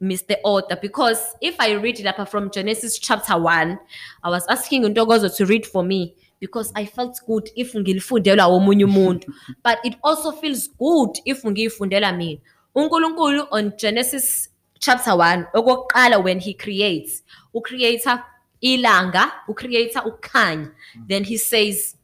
Mr. 0.00 0.36
Mhm. 0.36 0.44
Author 0.44 0.76
because 0.82 1.36
if 1.40 1.56
I 1.58 1.72
read 1.72 1.98
it 2.00 2.06
lapha 2.06 2.28
from 2.28 2.50
Genesis 2.50 2.98
chapter 2.98 3.34
1 3.38 3.78
I 4.22 4.28
was 4.30 4.46
asking 4.48 4.82
Ntokozo 4.82 5.34
to 5.36 5.46
read 5.46 5.66
for 5.66 5.82
me 5.82 6.14
because 6.40 6.72
I 6.74 6.84
felt 6.86 7.20
good 7.26 7.50
if 7.56 7.74
ngilifundelwa 7.74 8.46
womunye 8.46 8.84
umuntu. 8.84 9.32
But 9.64 9.78
it 9.84 9.94
also 10.02 10.32
feels 10.32 10.68
good 10.68 11.18
if 11.24 11.42
ngiyifundela 11.44 12.12
mina. 12.16 12.40
uNkulunkulu 12.74 13.46
on 13.50 13.72
Genesis 13.76 14.48
chapter 14.78 15.14
1 15.14 15.46
okokuqala 15.54 16.22
when 16.22 16.40
he 16.40 16.54
creates 16.54 17.22
ucreator 17.54 18.22
ilanga 18.60 19.32
ucreator 19.48 20.02
ukhanya. 20.06 20.70
Mm. 20.96 21.08
Then 21.08 21.24
he 21.24 21.38
says 21.38 21.96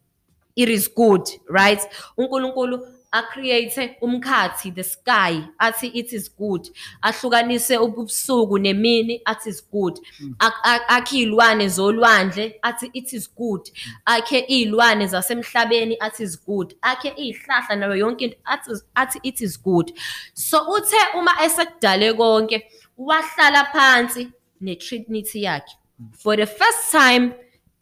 it 0.57 0.69
is 0.69 0.89
good 0.89 1.29
right? 1.49 1.81
uNkulunkulu 2.17 2.87
acreate 3.13 3.97
umkhathi 4.03 4.71
the 4.75 4.83
sky 4.85 5.43
athi 5.59 5.89
it 5.89 6.13
is 6.13 6.29
good. 6.29 6.69
Ahlukanise 7.03 7.77
ubusuku 7.79 8.59
nemini 8.59 9.21
athi 9.27 9.51
is 9.51 9.61
good. 9.71 9.99
Ak- 10.39 10.63
ak- 10.65 10.89
akhe 10.89 11.17
izilwane 11.19 11.69
zolwandle 11.69 12.55
athi 12.63 12.91
it 12.95 13.13
is 13.13 13.27
good. 13.35 13.71
Akhe 14.07 14.45
izilwane 14.49 15.07
zasemhlabeni 15.07 15.97
athi 16.01 16.23
is 16.23 16.37
good. 16.37 16.75
Akhe 16.83 17.13
izihlahla 17.17 17.77
nayo 17.77 17.97
yonke 17.97 18.23
into 18.25 18.37
athi 18.47 18.73
athi 18.97 19.21
it 19.23 19.41
is 19.43 19.57
good. 19.57 19.93
So 20.35 20.59
uthe 20.67 20.97
uma 21.19 21.33
esekudale 21.45 22.13
konke 22.15 22.63
wahlala 22.99 23.65
phansi 23.73 24.33
netrinity 24.63 25.43
yakhe. 25.43 25.75
For 26.19 26.37
the 26.37 26.47
first 26.47 26.93
time 26.93 27.35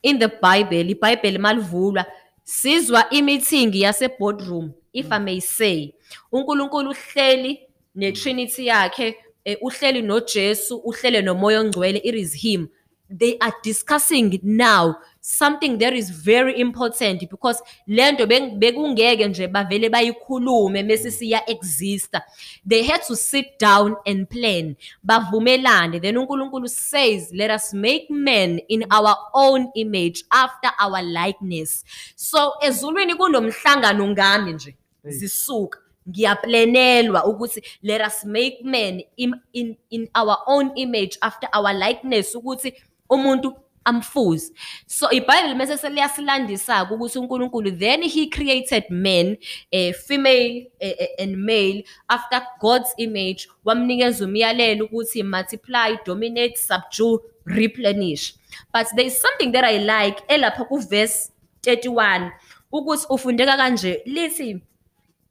in 0.02 0.18
the 0.18 0.28
bible 0.28 0.90
ibhayibheli 0.94 1.38
malivulwa 1.38 2.06
sizwa 2.44 3.11
imeeting 3.11 3.75
yase 3.75 4.08
boardroom 4.18 4.73
if 4.92 5.12
i 5.12 5.18
may 5.18 5.40
say 5.40 5.95
uNkulunkulu 6.33 6.90
uhleli 6.90 7.61
netrinity 7.95 8.66
yakhe 8.66 9.16
eh, 9.45 9.59
uhleli 9.61 10.02
noJesu 10.02 10.76
uhlele 10.76 11.23
nomoya 11.23 11.61
ongcwele 11.61 11.99
it 12.04 12.14
is 12.14 12.35
him. 12.35 12.68
They 13.11 13.38
are 13.40 13.54
discussing 13.62 14.38
now 14.42 14.97
something 15.28 15.76
that 15.78 15.92
is 15.92 16.11
very 16.11 16.58
important 16.61 17.28
because 17.28 17.61
lento 17.87 18.26
beng- 18.26 18.58
bekungeke 18.58 19.28
nje 19.28 19.49
bavele 19.49 19.88
bayikhulume 19.90 20.82
mase 20.82 21.11
siya 21.11 21.47
exista 21.47 22.23
they 22.66 22.82
had 22.82 23.02
to 23.02 23.16
sit 23.16 23.58
down 23.58 23.97
and 24.06 24.28
plan. 24.28 24.76
Bavumelane. 25.04 26.00
Then 26.00 26.16
uNkulunkulu 26.16 26.68
says 26.68 27.30
let 27.35 27.50
us 27.50 27.75
make 27.75 28.11
men 28.11 28.58
in 28.68 28.85
our 28.90 29.16
own 29.35 29.70
image 29.75 30.25
after 30.32 30.70
our 30.80 31.02
likeness. 31.02 31.85
So 32.16 32.54
ezulwini 32.62 33.14
kunomhlangano 33.14 34.08
ngami 34.08 34.52
nje 34.52 34.75
zisuka. 35.04 35.78
Ngiyaplanelwa 36.08 37.25
ukuthi 37.25 37.62
let 37.82 38.00
us 38.00 38.25
make 38.25 38.58
men 38.64 39.02
in, 39.16 39.35
in, 39.52 39.76
in 39.90 40.08
our 40.14 40.38
own 40.47 40.70
image 40.76 41.18
after 41.20 41.49
our 41.52 41.75
likeness. 41.75 42.35
Ukuthi 42.35 42.75
umuntu 43.11 43.56
amfuze 43.88 44.52
so 44.87 45.11
ibhayibheli 45.11 45.54
mase 45.54 45.76
seliyasilandisa-ke 45.76 46.95
ukuthi 46.95 47.18
unkulunkulu 47.18 47.71
then 47.71 48.02
he 48.02 48.26
created 48.26 48.85
men 48.90 49.37
eh, 49.71 49.95
female 49.95 50.71
eh, 50.80 50.95
eh, 50.99 51.09
and 51.18 51.37
male. 51.37 51.85
After 52.09 52.42
god's 52.61 52.95
image 52.97 53.49
wamnikeza 53.64 54.25
umyalelo 54.25 54.85
ukuthi 54.85 55.23
multiply 55.23 55.97
dominate 56.07 56.57
subdue 56.57 57.18
replenish. 57.45 58.35
But 58.73 58.87
there 58.97 59.07
is 59.07 59.21
something 59.21 59.52
that 59.52 59.64
i 59.64 59.78
like 59.78 60.23
elapha 60.28 60.64
kuverse 60.64 61.30
31 61.62 62.30
ukuthi 62.73 63.07
ufundeka 63.11 63.57
kanje 63.57 64.02
lithi 64.04 64.61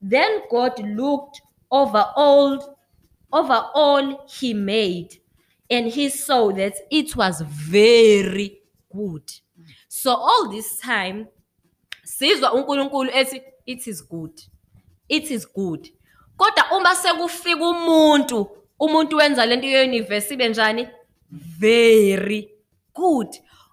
then 0.09 0.41
god 0.49 0.79
looked 0.79 1.41
over 1.71 2.05
all 2.15 2.77
over 3.31 3.69
all 3.73 4.17
he 4.27 4.53
made. 4.53 5.21
And 5.69 5.91
he 5.91 6.09
saw 6.09 6.51
that 6.53 6.73
it 6.89 7.15
was 7.15 7.41
very 7.41 8.61
good. 8.91 9.31
So 9.87 10.11
all 10.11 10.49
this 10.49 10.79
time 10.79 11.27
sizwa 12.03 12.53
uNkulunkulu 12.53 13.11
ethi 13.13 13.41
it 13.65 13.87
is 13.87 14.07
good. 14.07 14.41
It 15.09 15.31
is 15.31 15.45
good. 15.53 15.91
Kodwa 16.37 16.77
uma 16.77 16.95
sekufika 16.95 17.65
umuntu 17.65 18.49
umuntu 18.79 19.17
wenza 19.17 19.45
lento 19.45 19.67
ye-universe 19.67 20.33
ibe 20.33 20.89
very 21.31 22.49
good. 22.93 23.27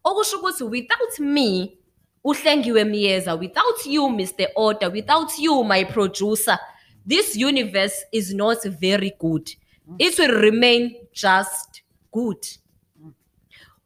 Okusho 0.04 0.38
ukuthi 0.38 0.64
without 0.64 1.18
me 1.18 1.78
uhlengiwe 2.24 2.84
Myeza. 2.84 3.34
Without 3.34 3.86
you 3.86 4.08
mr 4.08 4.48
author 4.56 4.90
without 4.90 5.38
you 5.38 5.64
my 5.64 5.84
producer 5.84 6.58
this 7.06 7.36
universe 7.36 8.04
is 8.12 8.32
not 8.32 8.62
very 8.64 9.12
good. 9.18 9.50
It 9.98 10.18
will 10.18 10.40
remain 10.40 10.96
just 11.12 11.83
good. 12.14 12.42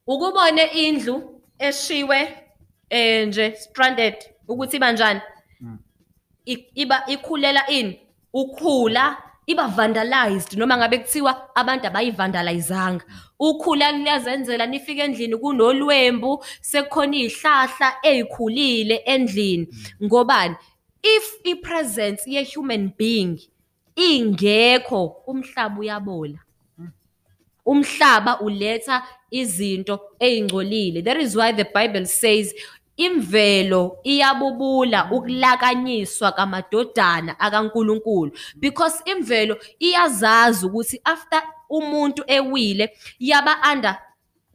Ukubone 0.06 0.62
indlu 0.64 1.40
eshiwe 1.58 2.18
eh 2.90 3.26
nje 3.28 3.56
stranded 3.56 4.14
ukuthi 4.48 4.76
iba 4.76 4.92
njani? 4.92 5.20
I- 6.46 6.66
iba 6.74 7.06
ikhulela 7.06 7.66
ini? 7.68 8.00
Ukhula 8.32 9.16
iba 9.46 9.68
vandalized 9.68 10.58
noma 10.58 10.76
ngabe 10.76 10.98
kuthiwa 10.98 11.54
abantu 11.56 11.86
abayivandalizanga. 11.86 13.04
Ukhula 13.38 13.92
liyazenzela 13.92 14.66
nifike 14.66 15.00
endlini 15.02 15.36
kunolwembu 15.36 16.44
sekukhona 16.60 17.16
izihlahla 17.16 17.88
ezikhulile 18.02 18.96
endlini. 19.06 19.68
Ngobani? 20.04 20.56
If 21.02 21.26
i-presence 21.44 22.22
ye-human 22.26 22.92
being 22.98 23.38
ingekho 23.96 25.22
umhlaba 25.26 25.78
uyabola. 25.80 26.38
Umhlaba 27.68 28.40
uletha 28.40 28.96
izinto 29.30 30.00
ezingcolile 30.20 31.02
that 31.02 31.20
is 31.20 31.36
why 31.36 31.52
the 31.52 31.64
bible 31.64 32.06
says 32.06 32.54
imvelo 32.98 33.98
iyabubula 34.02 35.10
ukulakanyiswa 35.10 36.32
kamadodana 36.32 37.40
akaNkuluNkulu. 37.40 38.32
Because 38.56 39.02
imvelo 39.04 39.56
iyazazi 39.78 40.66
ukuthi 40.66 41.00
after 41.04 41.42
umuntu 41.70 42.24
ewile 42.26 42.90
yaba 43.18 43.56
under 43.72 43.98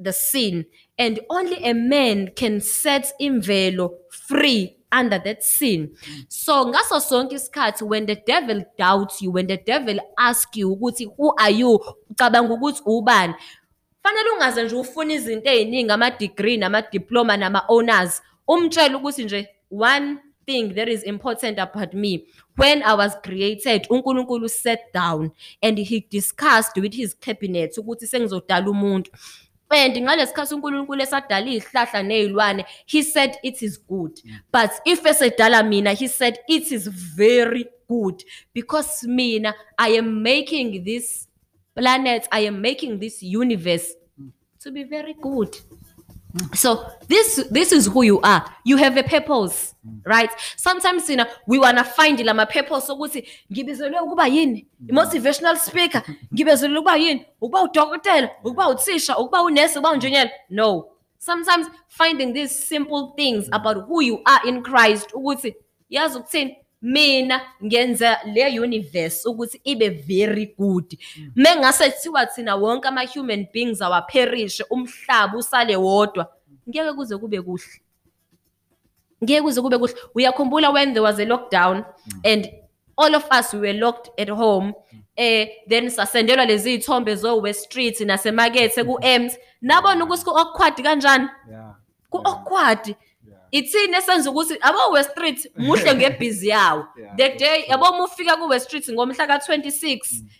the 0.04 0.14
sin 0.14 0.66
and 0.98 1.22
only 1.30 1.58
a 1.64 1.74
man 1.74 2.32
can 2.36 2.60
set 2.60 3.14
imvelo 3.20 3.92
free. 4.10 4.78
Under 5.00 5.20
that 5.20 5.44
sin. 5.44 5.90
So 6.28 6.66
ngaso 6.66 7.00
sonke 7.00 7.36
isikhathi 7.36 7.82
when 7.82 8.06
the 8.06 8.16
devil 8.16 8.64
doubts 8.78 9.22
you 9.22 9.32
when 9.32 9.48
the 9.48 9.58
devil 9.58 10.00
ask 10.18 10.56
you 10.56 10.76
ukuthi 10.76 11.08
who 11.18 11.34
are 11.40 11.52
you? 11.52 11.80
Ucabanga 12.12 12.54
ukuthi 12.54 12.82
ubani? 12.86 13.34
Fanele 14.04 14.30
ungaze 14.30 14.64
nje 14.64 14.76
ufuna 14.76 15.14
izinto 15.14 15.50
eziningi 15.50 15.92
ama-degree 15.92 16.58
nama-diploma 16.58 17.38
nama-honors. 17.38 18.22
Umtshele 18.48 18.96
ukuthi 18.96 19.24
nje 19.24 19.48
one 19.70 20.18
thing 20.46 20.74
that 20.76 20.88
is 20.88 21.04
important 21.04 21.60
about 21.60 21.94
me. 21.94 22.26
When 22.56 22.84
i 22.84 22.94
was 22.94 23.16
created 23.24 23.88
unkulunkulu 23.90 24.50
sat 24.50 24.80
down 24.94 25.32
and 25.62 25.78
he 25.78 26.02
discussed 26.10 26.78
with 26.78 26.94
his 26.94 27.16
cabinet 27.16 27.78
ukuthi 27.78 28.08
sengizodala 28.08 28.70
umuntu. 28.70 29.12
And 29.78 29.98
ngalesi 29.98 30.56
unkulunkulu 30.56 31.02
esadala 31.02 31.48
iy'hlahla 31.48 32.04
ney'lwane 32.04 32.66
he 32.86 33.04
said 33.04 33.38
it 33.44 33.62
is 33.62 33.78
good. 33.78 34.12
Mm. 34.26 34.40
But 34.52 34.72
if 34.86 35.04
esedala 35.04 35.64
mina 35.64 35.94
he 35.94 36.08
said 36.08 36.40
it 36.48 36.72
is 36.72 36.88
very 36.88 37.66
good. 37.88 38.24
Because 38.54 39.08
mina 39.08 39.54
i 39.78 39.98
am 39.98 40.22
making 40.24 40.84
this 40.84 41.28
planet 41.76 42.28
i 42.32 42.48
am 42.48 42.62
making 42.62 43.00
this 43.00 43.24
universe 43.24 43.96
mm. 44.20 44.32
to 44.60 44.72
be 44.72 44.84
very 44.84 45.14
good 45.14 45.58
so 46.54 46.86
this 47.08 47.44
this 47.52 47.72
is 47.72 47.86
who 47.86 48.04
you 48.04 48.20
are. 48.22 48.44
You 48.64 48.78
have 48.78 48.98
a 48.98 49.04
purpose 49.04 49.76
mm. 49.86 50.02
right? 50.06 50.30
Sometimes 50.58 51.08
you 51.10 51.18
know 51.18 51.26
we 51.48 51.60
wanna 51.60 51.84
find 51.84 52.20
purpose 52.46 52.88
So 52.88 52.96
ukuthi 52.96 53.28
ngibizelwe 53.52 54.00
ukuba 54.00 54.28
yini? 54.28 54.66
Mm. 54.82 54.90
I-motivational 54.90 55.58
speaker 55.58 56.04
ngibizelwe 56.34 56.78
ukuba 56.78 56.98
yini? 56.98 57.26
Ukuba 57.42 57.64
udokotela 57.64 58.28
mm. 58.28 58.34
ukuba 58.44 58.70
uthisha 58.70 59.18
ukuba 59.18 59.42
unesi 59.44 59.80
ukuba 59.80 59.92
unjiniyela? 59.92 60.32
No. 60.50 60.90
Sometimes 61.20 61.68
finding 61.88 62.34
these 62.34 62.68
simple 62.68 63.14
things 63.16 63.48
about 63.52 63.88
who 63.88 64.02
you 64.02 64.22
are 64.26 64.50
in 64.50 64.64
christ 64.64 65.14
ukuthi 65.14 65.56
yazi 65.90 66.18
ukuthini 66.18 66.58
mina 66.84 67.42
ngenza 67.64 68.18
le 68.26 68.60
universe 68.60 69.30
ukuthi 69.30 69.62
ibe 69.64 69.90
very 69.90 70.54
good. 70.58 70.98
Mengase 71.36 71.92
kuthiwa 71.92 72.26
thina 72.26 72.56
wonke 72.56 72.88
ama-human 72.88 73.48
beings 73.54 73.82
awapherishe 73.82 74.64
umhlaba 74.70 75.38
usale 75.38 75.76
wodwa. 75.76 76.28
Ngeke 76.70 76.94
kuze 76.94 77.18
kube 77.18 77.42
kuhle. 77.42 77.82
Ngeke 79.24 79.42
kuze 79.42 79.62
kube 79.62 79.78
kuhle. 79.78 79.96
Uyakhumbula 80.16 80.74
when 80.74 80.94
there 80.94 81.04
was 81.04 81.20
a 81.20 81.26
lockdown 81.26 81.86
and 82.24 82.50
all 82.98 83.16
of 83.16 83.26
us 83.32 83.54
we 83.54 83.60
were 83.60 83.74
locked 83.74 84.10
at 84.20 84.30
home 84.30 84.74
eh 85.16 85.48
then 85.68 85.90
sasendelwa 85.90 86.46
lezi 86.46 86.74
ithombe 86.74 87.16
zo-west 87.16 87.64
street 87.64 88.00
nasemakethe 88.00 88.84
ku-ems. 88.84 89.38
Nabona 89.62 90.06
ukuthi 90.06 90.24
ku-awkward 90.26 90.84
kanjani? 90.84 91.30
Yeah. 91.50 91.76
ku-awkward. 92.10 92.88
Yeah. 92.88 92.98
Ithini 93.54 93.98
esenza 93.98 94.32
ukuthi 94.32 94.58
abo-west 94.62 95.12
street 95.12 95.52
muhle 95.58 95.96
ngebhizi 95.96 96.48
yawo. 96.56 96.88
The 97.18 97.30
day 97.30 97.66
yabo 97.70 97.90
uma 97.90 98.04
ufika 98.04 98.38
ku-west 98.38 98.66
street 98.66 98.90
ngomhla 98.90 99.28
ka-26 99.28 100.00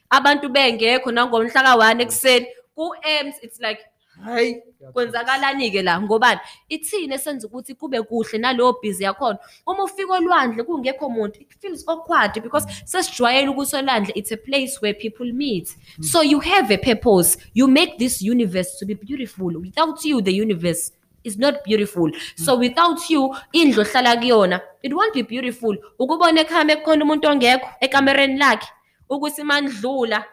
abantu 0.10 0.50
bengekho 0.50 1.12
nangomhla 1.12 1.64
ka-one 1.64 2.04
ekuseni. 2.04 2.48
Ku-ems 2.76 3.36
it's 3.44 3.60
like 3.60 3.80
hayi 4.26 4.62
kwenzakalani-ke 4.94 5.84
la? 5.84 6.02
Ngobani? 6.02 6.40
Ithini 6.70 7.14
esenza 7.14 7.48
ukuthi 7.48 7.76
kube 7.76 8.02
kuhle 8.02 8.38
naleyo 8.38 8.74
bhizi 8.82 9.04
yakhona? 9.04 9.40
Uma 9.68 9.84
ufika 9.84 10.14
olwandle 10.14 10.64
kungekho 10.64 11.10
muntu 11.10 11.42
it 11.42 11.54
feels 11.62 11.88
awkward 11.88 12.42
because 12.42 12.68
sesijwayele 12.86 13.50
ukuthi 13.50 13.76
olwandle 13.76 14.12
it's 14.16 14.32
a 14.32 14.38
place 14.38 14.78
where 14.82 14.94
people 14.94 15.34
meet. 15.34 15.76
So 16.02 16.22
you 16.22 16.40
have 16.40 16.74
a 16.74 16.78
purpose. 16.78 17.38
You 17.54 17.68
make 17.68 17.98
this 18.00 18.22
universe 18.22 18.80
to 18.80 18.86
be 18.86 18.96
beautiful. 18.96 19.54
Without 19.60 20.04
you 20.06 20.22
the 20.22 20.34
universe 20.34 20.92
is 21.24 21.38
not 21.38 21.64
beautiful. 21.64 22.12
So 22.36 22.58
without 22.58 23.10
you 23.10 23.36
indlu 23.54 23.84
ohlala 23.84 24.18
kuyona. 24.18 24.62
It 24.82 24.94
won't 24.94 25.14
be 25.14 25.22
beautiful. 25.22 25.78
Ukubona 26.00 26.42
ekhaya 26.42 26.76
kukhona 26.78 27.04
umuntu 27.04 27.28
ongekho 27.28 27.70
ekamereni 27.82 28.38
lakhe 28.38 28.68
ukuthi 29.10 29.44
mandlula 29.44 30.26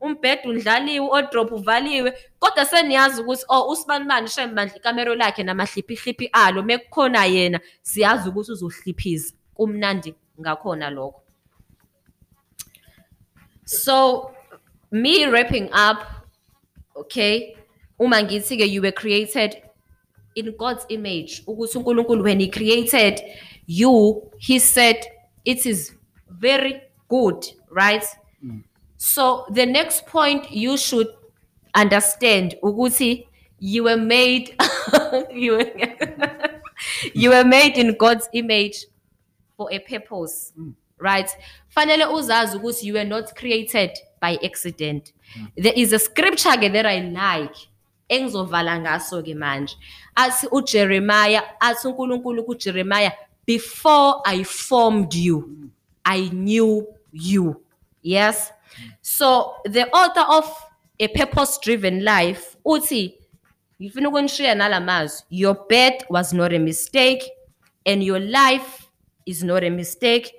umbhede 0.00 0.48
undlaliwe 0.48 1.08
odrop 1.10 1.52
uvaliwe 1.52 2.12
kodwa 2.38 2.66
seniyazi 2.66 3.20
ukuthi 3.20 3.44
oh 3.48 3.72
usibanibani 3.72 4.28
shembandla 4.28 4.76
ikamero 4.76 5.14
lakhe 5.14 5.42
namahliphihliphi 5.42 6.30
alo. 6.32 6.62
Mekukhona 6.62 7.24
yena 7.24 7.60
siyazi 7.82 8.28
ukuthi 8.28 8.52
uzohliphiza. 8.52 9.34
Kumnandi 9.54 10.14
ngakhona 10.40 10.90
lokho. 10.90 11.22
So 13.64 14.30
me 14.90 15.26
wrapping 15.26 15.70
up 15.72 16.04
okay 16.96 17.56
uma 17.98 18.22
ngithi 18.22 18.58
ke 18.58 18.66
you 18.66 18.82
were 18.82 18.92
created 18.92 19.62
in 20.34 20.54
God's 20.58 20.86
image 20.88 21.42
when 21.46 22.40
he 22.40 22.48
created 22.48 23.20
you 23.66 24.30
he 24.38 24.58
said 24.58 24.96
it 25.44 25.66
is 25.66 25.92
very 26.28 26.82
good 27.08 27.44
right? 27.70 28.04
Mm. 28.44 28.62
So 28.96 29.46
the 29.50 29.66
next 29.66 30.06
point 30.06 30.50
you 30.50 30.76
should 30.76 31.08
understand 31.74 32.54
ukuthi 32.62 33.26
you 33.58 33.84
were 33.84 33.96
made 33.96 34.54
you 35.32 35.52
were, 35.52 35.72
you 37.14 37.30
were 37.30 37.44
made 37.44 37.78
in 37.78 37.96
God's 37.96 38.28
image 38.32 38.86
for 39.56 39.72
a 39.72 39.78
purpose 39.78 40.52
mm. 40.58 40.74
right? 40.98 41.30
Fanele 41.74 42.06
uzazi 42.06 42.56
ukuthi 42.56 42.86
you 42.86 42.94
were 42.94 43.08
not 43.08 43.34
created 43.34 43.90
by 44.20 44.38
accident. 44.44 45.12
Mm. 45.36 45.48
There 45.56 45.74
is 45.74 45.92
a 45.92 45.98
scripture 45.98 46.56
that 46.56 46.86
i 46.86 47.00
like 47.00 47.56
engizovala 48.12 48.80
ngaso 48.80 49.22
ke 49.22 49.34
manje 49.34 49.76
athi 50.14 50.46
uJeremiah 50.50 51.42
athi 51.60 51.88
uNkulunkulu 51.88 52.44
kuJeremiah 52.44 53.12
before 53.46 54.20
i 54.24 54.44
formed 54.44 55.14
you 55.14 55.62
I 56.04 56.28
knew 56.28 56.86
you. 57.12 57.60
Yes. 58.02 58.50
So 59.00 59.54
the 59.64 59.88
author 59.90 60.24
of 60.28 60.50
a 60.98 61.08
purpose 61.08 61.58
driven 61.58 62.04
life, 62.04 62.56
uthi, 62.64 63.14
ngifuna 63.80 64.08
ukunishiya 64.08 64.54
nalamazwi, 64.54 65.22
your 65.30 65.54
birth 65.68 66.04
was 66.10 66.32
not 66.32 66.52
a 66.52 66.58
mistake 66.58 67.22
and 67.86 68.02
your 68.02 68.20
life 68.20 68.88
is 69.26 69.42
not 69.42 69.64
a 69.64 69.70
mistake. 69.70 70.32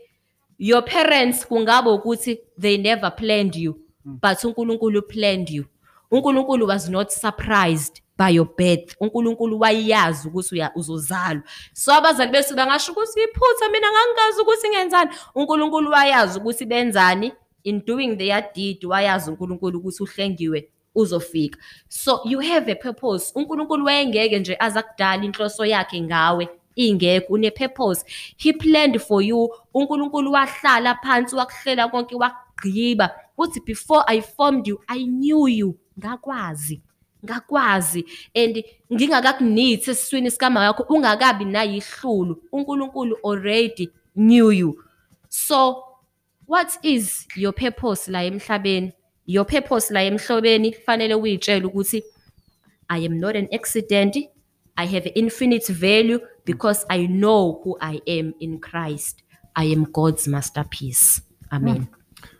Your 0.57 0.81
parents 0.81 1.45
kungaba 1.45 1.91
ukuthi 1.91 2.37
they 2.57 2.77
never 2.77 3.11
planned 3.11 3.55
you, 3.55 3.79
but 4.05 4.37
uNkulunkulu 4.43 5.01
planned 5.07 5.49
you. 5.49 5.65
uNkulunkulu 6.13 6.67
was 6.67 6.89
not 6.89 7.09
surprised 7.11 8.01
by 8.17 8.29
your 8.29 8.47
birth. 8.57 8.95
uNkulunkulu 8.99 9.59
wayazi 9.59 10.27
ukuthi 10.27 10.55
uya- 10.55 10.71
uzozalwa. 10.75 11.43
So 11.73 11.93
abazali 11.93 12.31
bethu 12.31 12.55
bangasho 12.55 12.91
ukuthi 12.91 13.19
iphutha 13.23 13.69
mina 13.71 13.87
ngangingazi 13.91 14.41
ukuthi 14.41 14.69
ngenzani. 14.69 15.11
uNkulunkulu 15.35 15.91
wayazi 15.91 16.39
ukuthi 16.39 16.65
benzani 16.65 17.31
in 17.63 17.81
doing 17.85 18.15
their 18.17 18.43
deed 18.55 18.85
wayazi 18.85 19.29
uNkulunkulu 19.31 19.79
ukuthi 19.79 20.03
uhlengiwe 20.03 20.69
uzofika. 20.95 21.59
So 21.89 22.21
you 22.25 22.39
have 22.39 22.71
a 22.71 22.75
purpose. 22.75 23.31
uNkulunkulu 23.35 23.85
wayengeke 23.85 24.39
nje 24.39 24.57
azakudala 24.59 25.23
inhloso 25.23 25.65
yakhe 25.65 26.01
ngawe 26.01 26.49
ingekho 26.75 27.33
une 27.33 27.51
purpose. 27.51 28.05
He 28.37 28.53
planned 28.53 28.99
for 28.99 29.23
you. 29.23 29.49
uNkulunkulu 29.73 30.31
wahlala 30.31 30.95
phansi 31.03 31.35
wakuhlela 31.35 31.87
konke 31.87 32.15
wakugqiba. 32.15 33.09
Uthi 33.37 33.59
before 33.65 34.03
I 34.07 34.21
formed 34.21 34.67
you 34.67 34.79
I 34.87 35.03
knew 35.05 35.47
you. 35.47 35.75
Ngakwazi. 35.99 36.81
ngakwazi. 37.25 38.05
And 38.35 38.63
ngingakakunithe 38.93 39.91
esiswini 39.91 40.31
sikama 40.31 40.63
yakho 40.63 40.83
ungakabi 40.89 41.45
nayihlulu. 41.45 42.43
uNkulunkulu 42.51 43.17
already 43.23 43.89
knew 44.15 44.51
you. 44.51 44.83
So 45.29 45.83
what 46.45 46.77
is 46.83 47.27
your 47.35 47.53
purpose 47.53 48.11
la 48.11 48.23
emhlabeni? 48.23 48.93
Your 49.25 49.45
purpose 49.45 49.93
la 49.93 50.03
emhlobeni 50.03 50.71
kufanele 50.71 51.15
uyitshele 51.15 51.65
ukuthi 51.65 52.03
I 52.89 53.05
am 53.05 53.19
not 53.19 53.35
an 53.35 53.47
accident. 53.53 54.17
I 54.77 54.85
have 54.85 55.07
infinite 55.15 55.67
value 55.67 56.19
because 56.45 56.85
I 56.89 57.05
know 57.05 57.61
who 57.63 57.77
I 57.79 58.01
am 58.07 58.33
in 58.39 58.59
Christ. 58.59 59.23
I 59.55 59.65
am 59.65 59.85
God's 59.85 60.27
masterpiece. 60.27 61.21
Amen. 61.51 61.87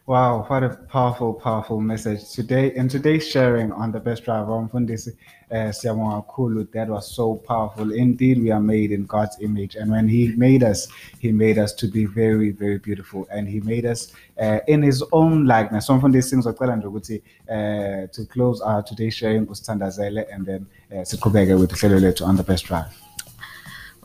Wow, 0.05 0.43
what 0.49 0.63
a 0.63 0.69
powerful, 0.69 1.33
powerful 1.33 1.79
message 1.79 2.29
today. 2.31 2.75
In 2.75 2.89
today's 2.89 3.25
sharing 3.25 3.71
on 3.71 3.93
the 3.93 4.01
best 4.01 4.25
driver, 4.25 4.51
Mfundisi 4.51 5.15
uh, 5.49 5.71
Siyabonga 5.71 6.25
kakhulu, 6.25 6.69
that 6.73 6.89
was 6.89 7.09
so 7.09 7.35
powerful. 7.35 7.93
Indeed, 7.93 8.43
we 8.43 8.51
are 8.51 8.59
made 8.59 8.91
in 8.91 9.05
God's 9.05 9.37
image, 9.39 9.75
and 9.77 9.89
when 9.89 10.09
He 10.09 10.33
made 10.35 10.61
us, 10.61 10.89
He 11.19 11.31
made 11.31 11.57
us 11.57 11.71
to 11.75 11.87
be 11.87 12.03
very, 12.03 12.51
very 12.51 12.79
beautiful, 12.79 13.25
and 13.31 13.47
He 13.47 13.61
made 13.61 13.85
us 13.85 14.11
uh, 14.41 14.59
in 14.67 14.81
His 14.81 15.01
own 15.13 15.45
likeness. 15.45 15.85
So 15.87 15.93
Mfundisi 15.93 16.35
ngizocela 16.35 16.75
nje 16.75 16.87
ukuthi 16.87 17.21
uh, 17.49 18.07
to 18.11 18.25
close 18.25 18.61
our 18.61 18.83
today's 18.83 19.13
sharing 19.13 19.47
usithandazele, 19.47 20.25
and 20.33 20.45
then 20.45 20.65
uh, 20.91 21.05
siqhubeke 21.05 21.57
with 21.57 21.71
lethu 21.71 22.25
on 22.25 22.35
the 22.35 22.43
best 22.43 22.65
drive. 22.65 22.93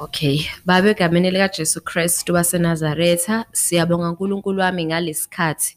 Okay, 0.01 0.47
babe 0.65 0.91
egameni 0.91 1.31
lika 1.31 1.49
Jesu 1.49 1.81
Christ 1.81 2.29
waseNazaretha, 2.29 3.45
siyabonga 3.53 4.09
uNkulunkulu 4.09 4.61
wami 4.61 4.85
ngalesikhathi 4.85 5.77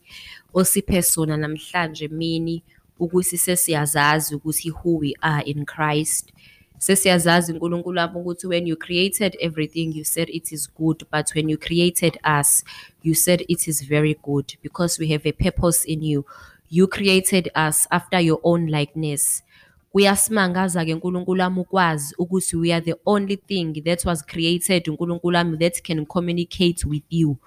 osiphe 0.54 1.02
sona 1.02 1.38
namhlanje 1.38 2.08
mini 2.08 2.64
ukuthi 3.00 3.38
sesiyazazi 3.38 4.36
ukuthi 4.36 4.70
who 4.70 4.98
we 4.98 5.14
are 5.22 5.44
in 5.46 5.66
Christ. 5.66 6.34
Sesiyazazi 6.78 7.54
uNkulunkulu 7.54 8.00
wami 8.00 8.16
ukuthi 8.20 8.48
when 8.48 8.68
you 8.68 8.76
created 8.76 9.38
everything 9.40 9.92
you 9.96 10.04
said 10.04 10.30
it 10.30 10.52
is 10.52 10.70
good 10.74 11.04
but 11.12 11.36
when 11.36 11.50
you 11.50 11.58
created 11.58 12.20
us 12.42 12.64
you 13.04 13.16
said 13.16 13.44
it 13.48 13.68
is 13.68 13.82
very 13.82 14.16
good 14.22 14.54
because 14.62 15.00
we 15.00 15.08
have 15.08 15.30
a 15.30 15.32
purpose 15.32 15.84
in 15.86 16.04
you. 16.04 16.26
You 16.70 16.88
created 16.88 17.50
us 17.56 17.88
after 17.92 18.20
your 18.20 18.40
own 18.44 18.68
likeness. 18.68 19.42
Kuyasimangaza 19.92 20.86
ke 20.86 20.94
uNkulunkulu 20.94 21.42
wami 21.42 21.60
ukwazi 21.60 22.16
ukuthi 22.18 22.56
we 22.58 22.74
are 22.74 22.86
the 22.86 22.96
only 23.06 23.38
thing 23.38 23.82
that 23.84 24.06
was 24.06 24.26
created 24.26 24.88
uNkulunkulu 24.90 25.38
wami 25.38 25.58
that 25.58 25.82
can 25.82 26.06
communicate 26.06 26.86
with 26.88 27.04
you. 27.10 27.38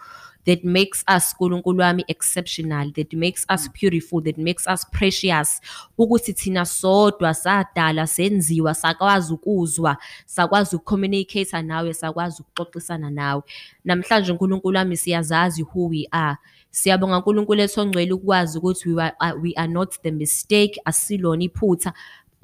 That 0.47 0.65
makes 0.65 1.05
us 1.17 1.35
uNkulunkulu 1.41 1.81
wami 1.81 2.05
exceptional 2.09 2.93
that 2.93 3.15
makes 3.15 3.47
us 3.55 3.69
beautiful 3.81 4.23
that 4.23 4.39
makes 4.39 4.67
us 4.67 4.85
precious. 4.91 5.61
Ukuthi 5.99 6.33
thina 6.33 6.65
sodwa 6.65 7.35
sadala 7.35 8.07
senziwa 8.07 8.75
sakwazi 8.75 9.33
ukuzwa 9.33 9.97
sakwazi 10.27 10.77
ukucommunicate 10.77 11.63
nawe 11.63 11.95
sakwazi 11.95 12.43
ukuxoxisana 12.43 13.11
nawe. 13.11 13.43
Namhlanje 13.85 14.33
uNkulunkulu 14.33 14.77
wami 14.79 14.97
siyazazi 14.97 15.63
who 15.63 15.87
we 15.87 16.07
are. 16.11 16.37
Siyabonga 16.71 17.17
uNkulunkulu 17.17 17.61
ethongcwele 17.61 18.13
ukwazi 18.13 18.59
ukuthi 18.59 18.89
we 18.89 19.03
are, 19.03 19.39
we 19.39 19.53
are 19.57 19.73
not 19.73 20.03
the 20.03 20.11
mistake 20.11 20.81
asilona 20.85 21.45
iphutha. 21.45 21.93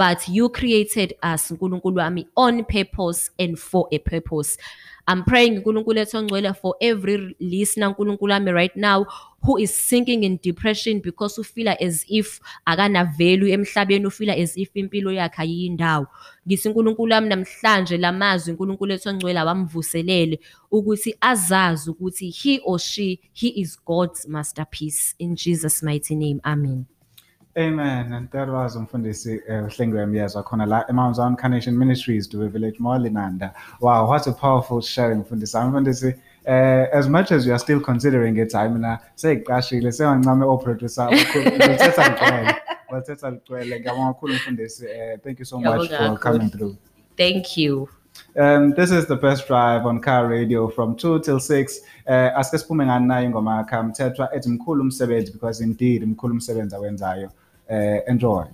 But 0.00 0.26
you 0.28 0.48
created 0.48 1.14
us 1.22 1.50
uNkulunkulu 1.50 1.96
wami 1.96 2.26
on 2.34 2.64
purpose 2.64 3.30
and 3.38 3.58
for 3.58 3.86
a 3.92 3.98
purpose. 3.98 4.56
I'm 5.06 5.24
praying 5.24 5.56
uNkulunkulu 5.58 6.00
ethongcwele 6.00 6.56
for 6.56 6.74
every 6.80 7.36
listener 7.40 7.88
uNkulunkulu 7.88 8.32
wami 8.32 8.52
right 8.52 8.76
now 8.76 9.06
who 9.42 9.58
is 9.58 9.88
sinking 9.88 10.24
in 10.24 10.38
depression 10.42 11.00
because 11.00 11.40
ufila 11.40 11.76
as 11.80 12.04
if 12.08 12.40
akana 12.66 13.04
value 13.18 13.52
emhlabeni 13.52 14.06
ufila 14.06 14.36
as 14.36 14.56
if 14.56 14.70
impilo 14.74 15.12
yakhe 15.12 15.42
ayindawo 15.42 16.06
ngisi 16.46 16.68
uNkulunkulu 16.68 17.12
wami 17.12 17.28
namhlanje 17.28 17.96
lamazwi 17.96 18.52
uNkulunkulu 18.52 18.92
ethongcwele 18.92 19.40
wamvuselele 19.40 20.40
ukuthi 20.70 21.14
azazi 21.20 21.90
ukuthi 21.90 22.30
he 22.30 22.60
or 22.64 22.78
she 22.78 23.20
he 23.32 23.48
is 23.48 23.84
God's 23.84 24.28
masterpiece. 24.28 25.14
In 25.18 25.34
Jesus 25.36 25.82
mighty 25.82 26.14
name 26.14 26.40
amen. 26.44 26.86
Amen. 27.58 28.12
And 28.12 28.30
that 28.30 28.48
was 28.48 28.76
umfundisi 28.76 29.40
uh, 29.48 29.68
Hlengiwe 29.68 30.06
Myeza 30.06 30.42
khona 30.42 30.66
la 30.68 30.84
eMount 30.88 31.14
Zion 31.16 31.36
Carnation 31.36 31.76
Ministries 31.76 32.28
Dube 32.28 32.48
Village 32.48 32.78
Molinanda. 32.78 33.52
Wow, 33.80 34.08
what 34.08 34.26
a 34.26 34.32
powerful 34.32 34.80
sharing 34.80 35.24
mfundisi. 35.24 35.56
Mfundisi 35.58 36.14
uh, 36.46 36.86
as 36.92 37.08
much 37.08 37.32
as 37.32 37.46
you 37.46 37.52
are 37.52 37.58
still 37.58 37.80
considering 37.80 38.36
it, 38.36 38.54
I 38.54 38.68
mean, 38.68 38.98
seyiqashile 39.16 39.92
sengancame 39.92 40.44
oproducer 40.44 41.08
uthetha 41.08 42.08
ligcwele. 42.08 42.54
Wathetha 42.90 43.30
ligcwele. 43.30 43.80
Ngiyabonga 43.80 44.12
kakhulu 44.12 44.34
mfundisi. 44.34 44.84
Uh, 44.86 45.18
Thank 45.22 45.38
you 45.38 45.44
so 45.44 45.60
much 45.60 45.88
for 45.90 46.18
coming 46.18 46.50
through. 46.50 46.76
thank 47.16 47.56
you 47.56 47.88
Um, 48.36 48.72
this 48.74 48.90
is 48.90 49.06
the 49.06 49.16
best 49.16 49.48
drive 49.48 49.86
on 49.86 50.00
car 50.00 50.28
radio 50.28 50.68
from 50.68 50.96
2 50.96 51.20
till 51.20 51.40
6. 51.40 51.80
Uh, 52.06 52.12
asike 52.12 52.58
siphume 52.58 52.86
ngani 52.86 53.24
ingoma 53.24 53.56
yakhe 53.56 53.82
mthethwa 53.82 54.34
ethi 54.34 54.48
mkhulu 54.48 54.84
because 55.32 55.64
indeed 55.64 56.06
mkhulu 56.06 56.34
umsebenzi 56.34 56.76
awenzayo. 56.76 57.30
Uh, 57.70 58.10
enjoy. 58.10 58.44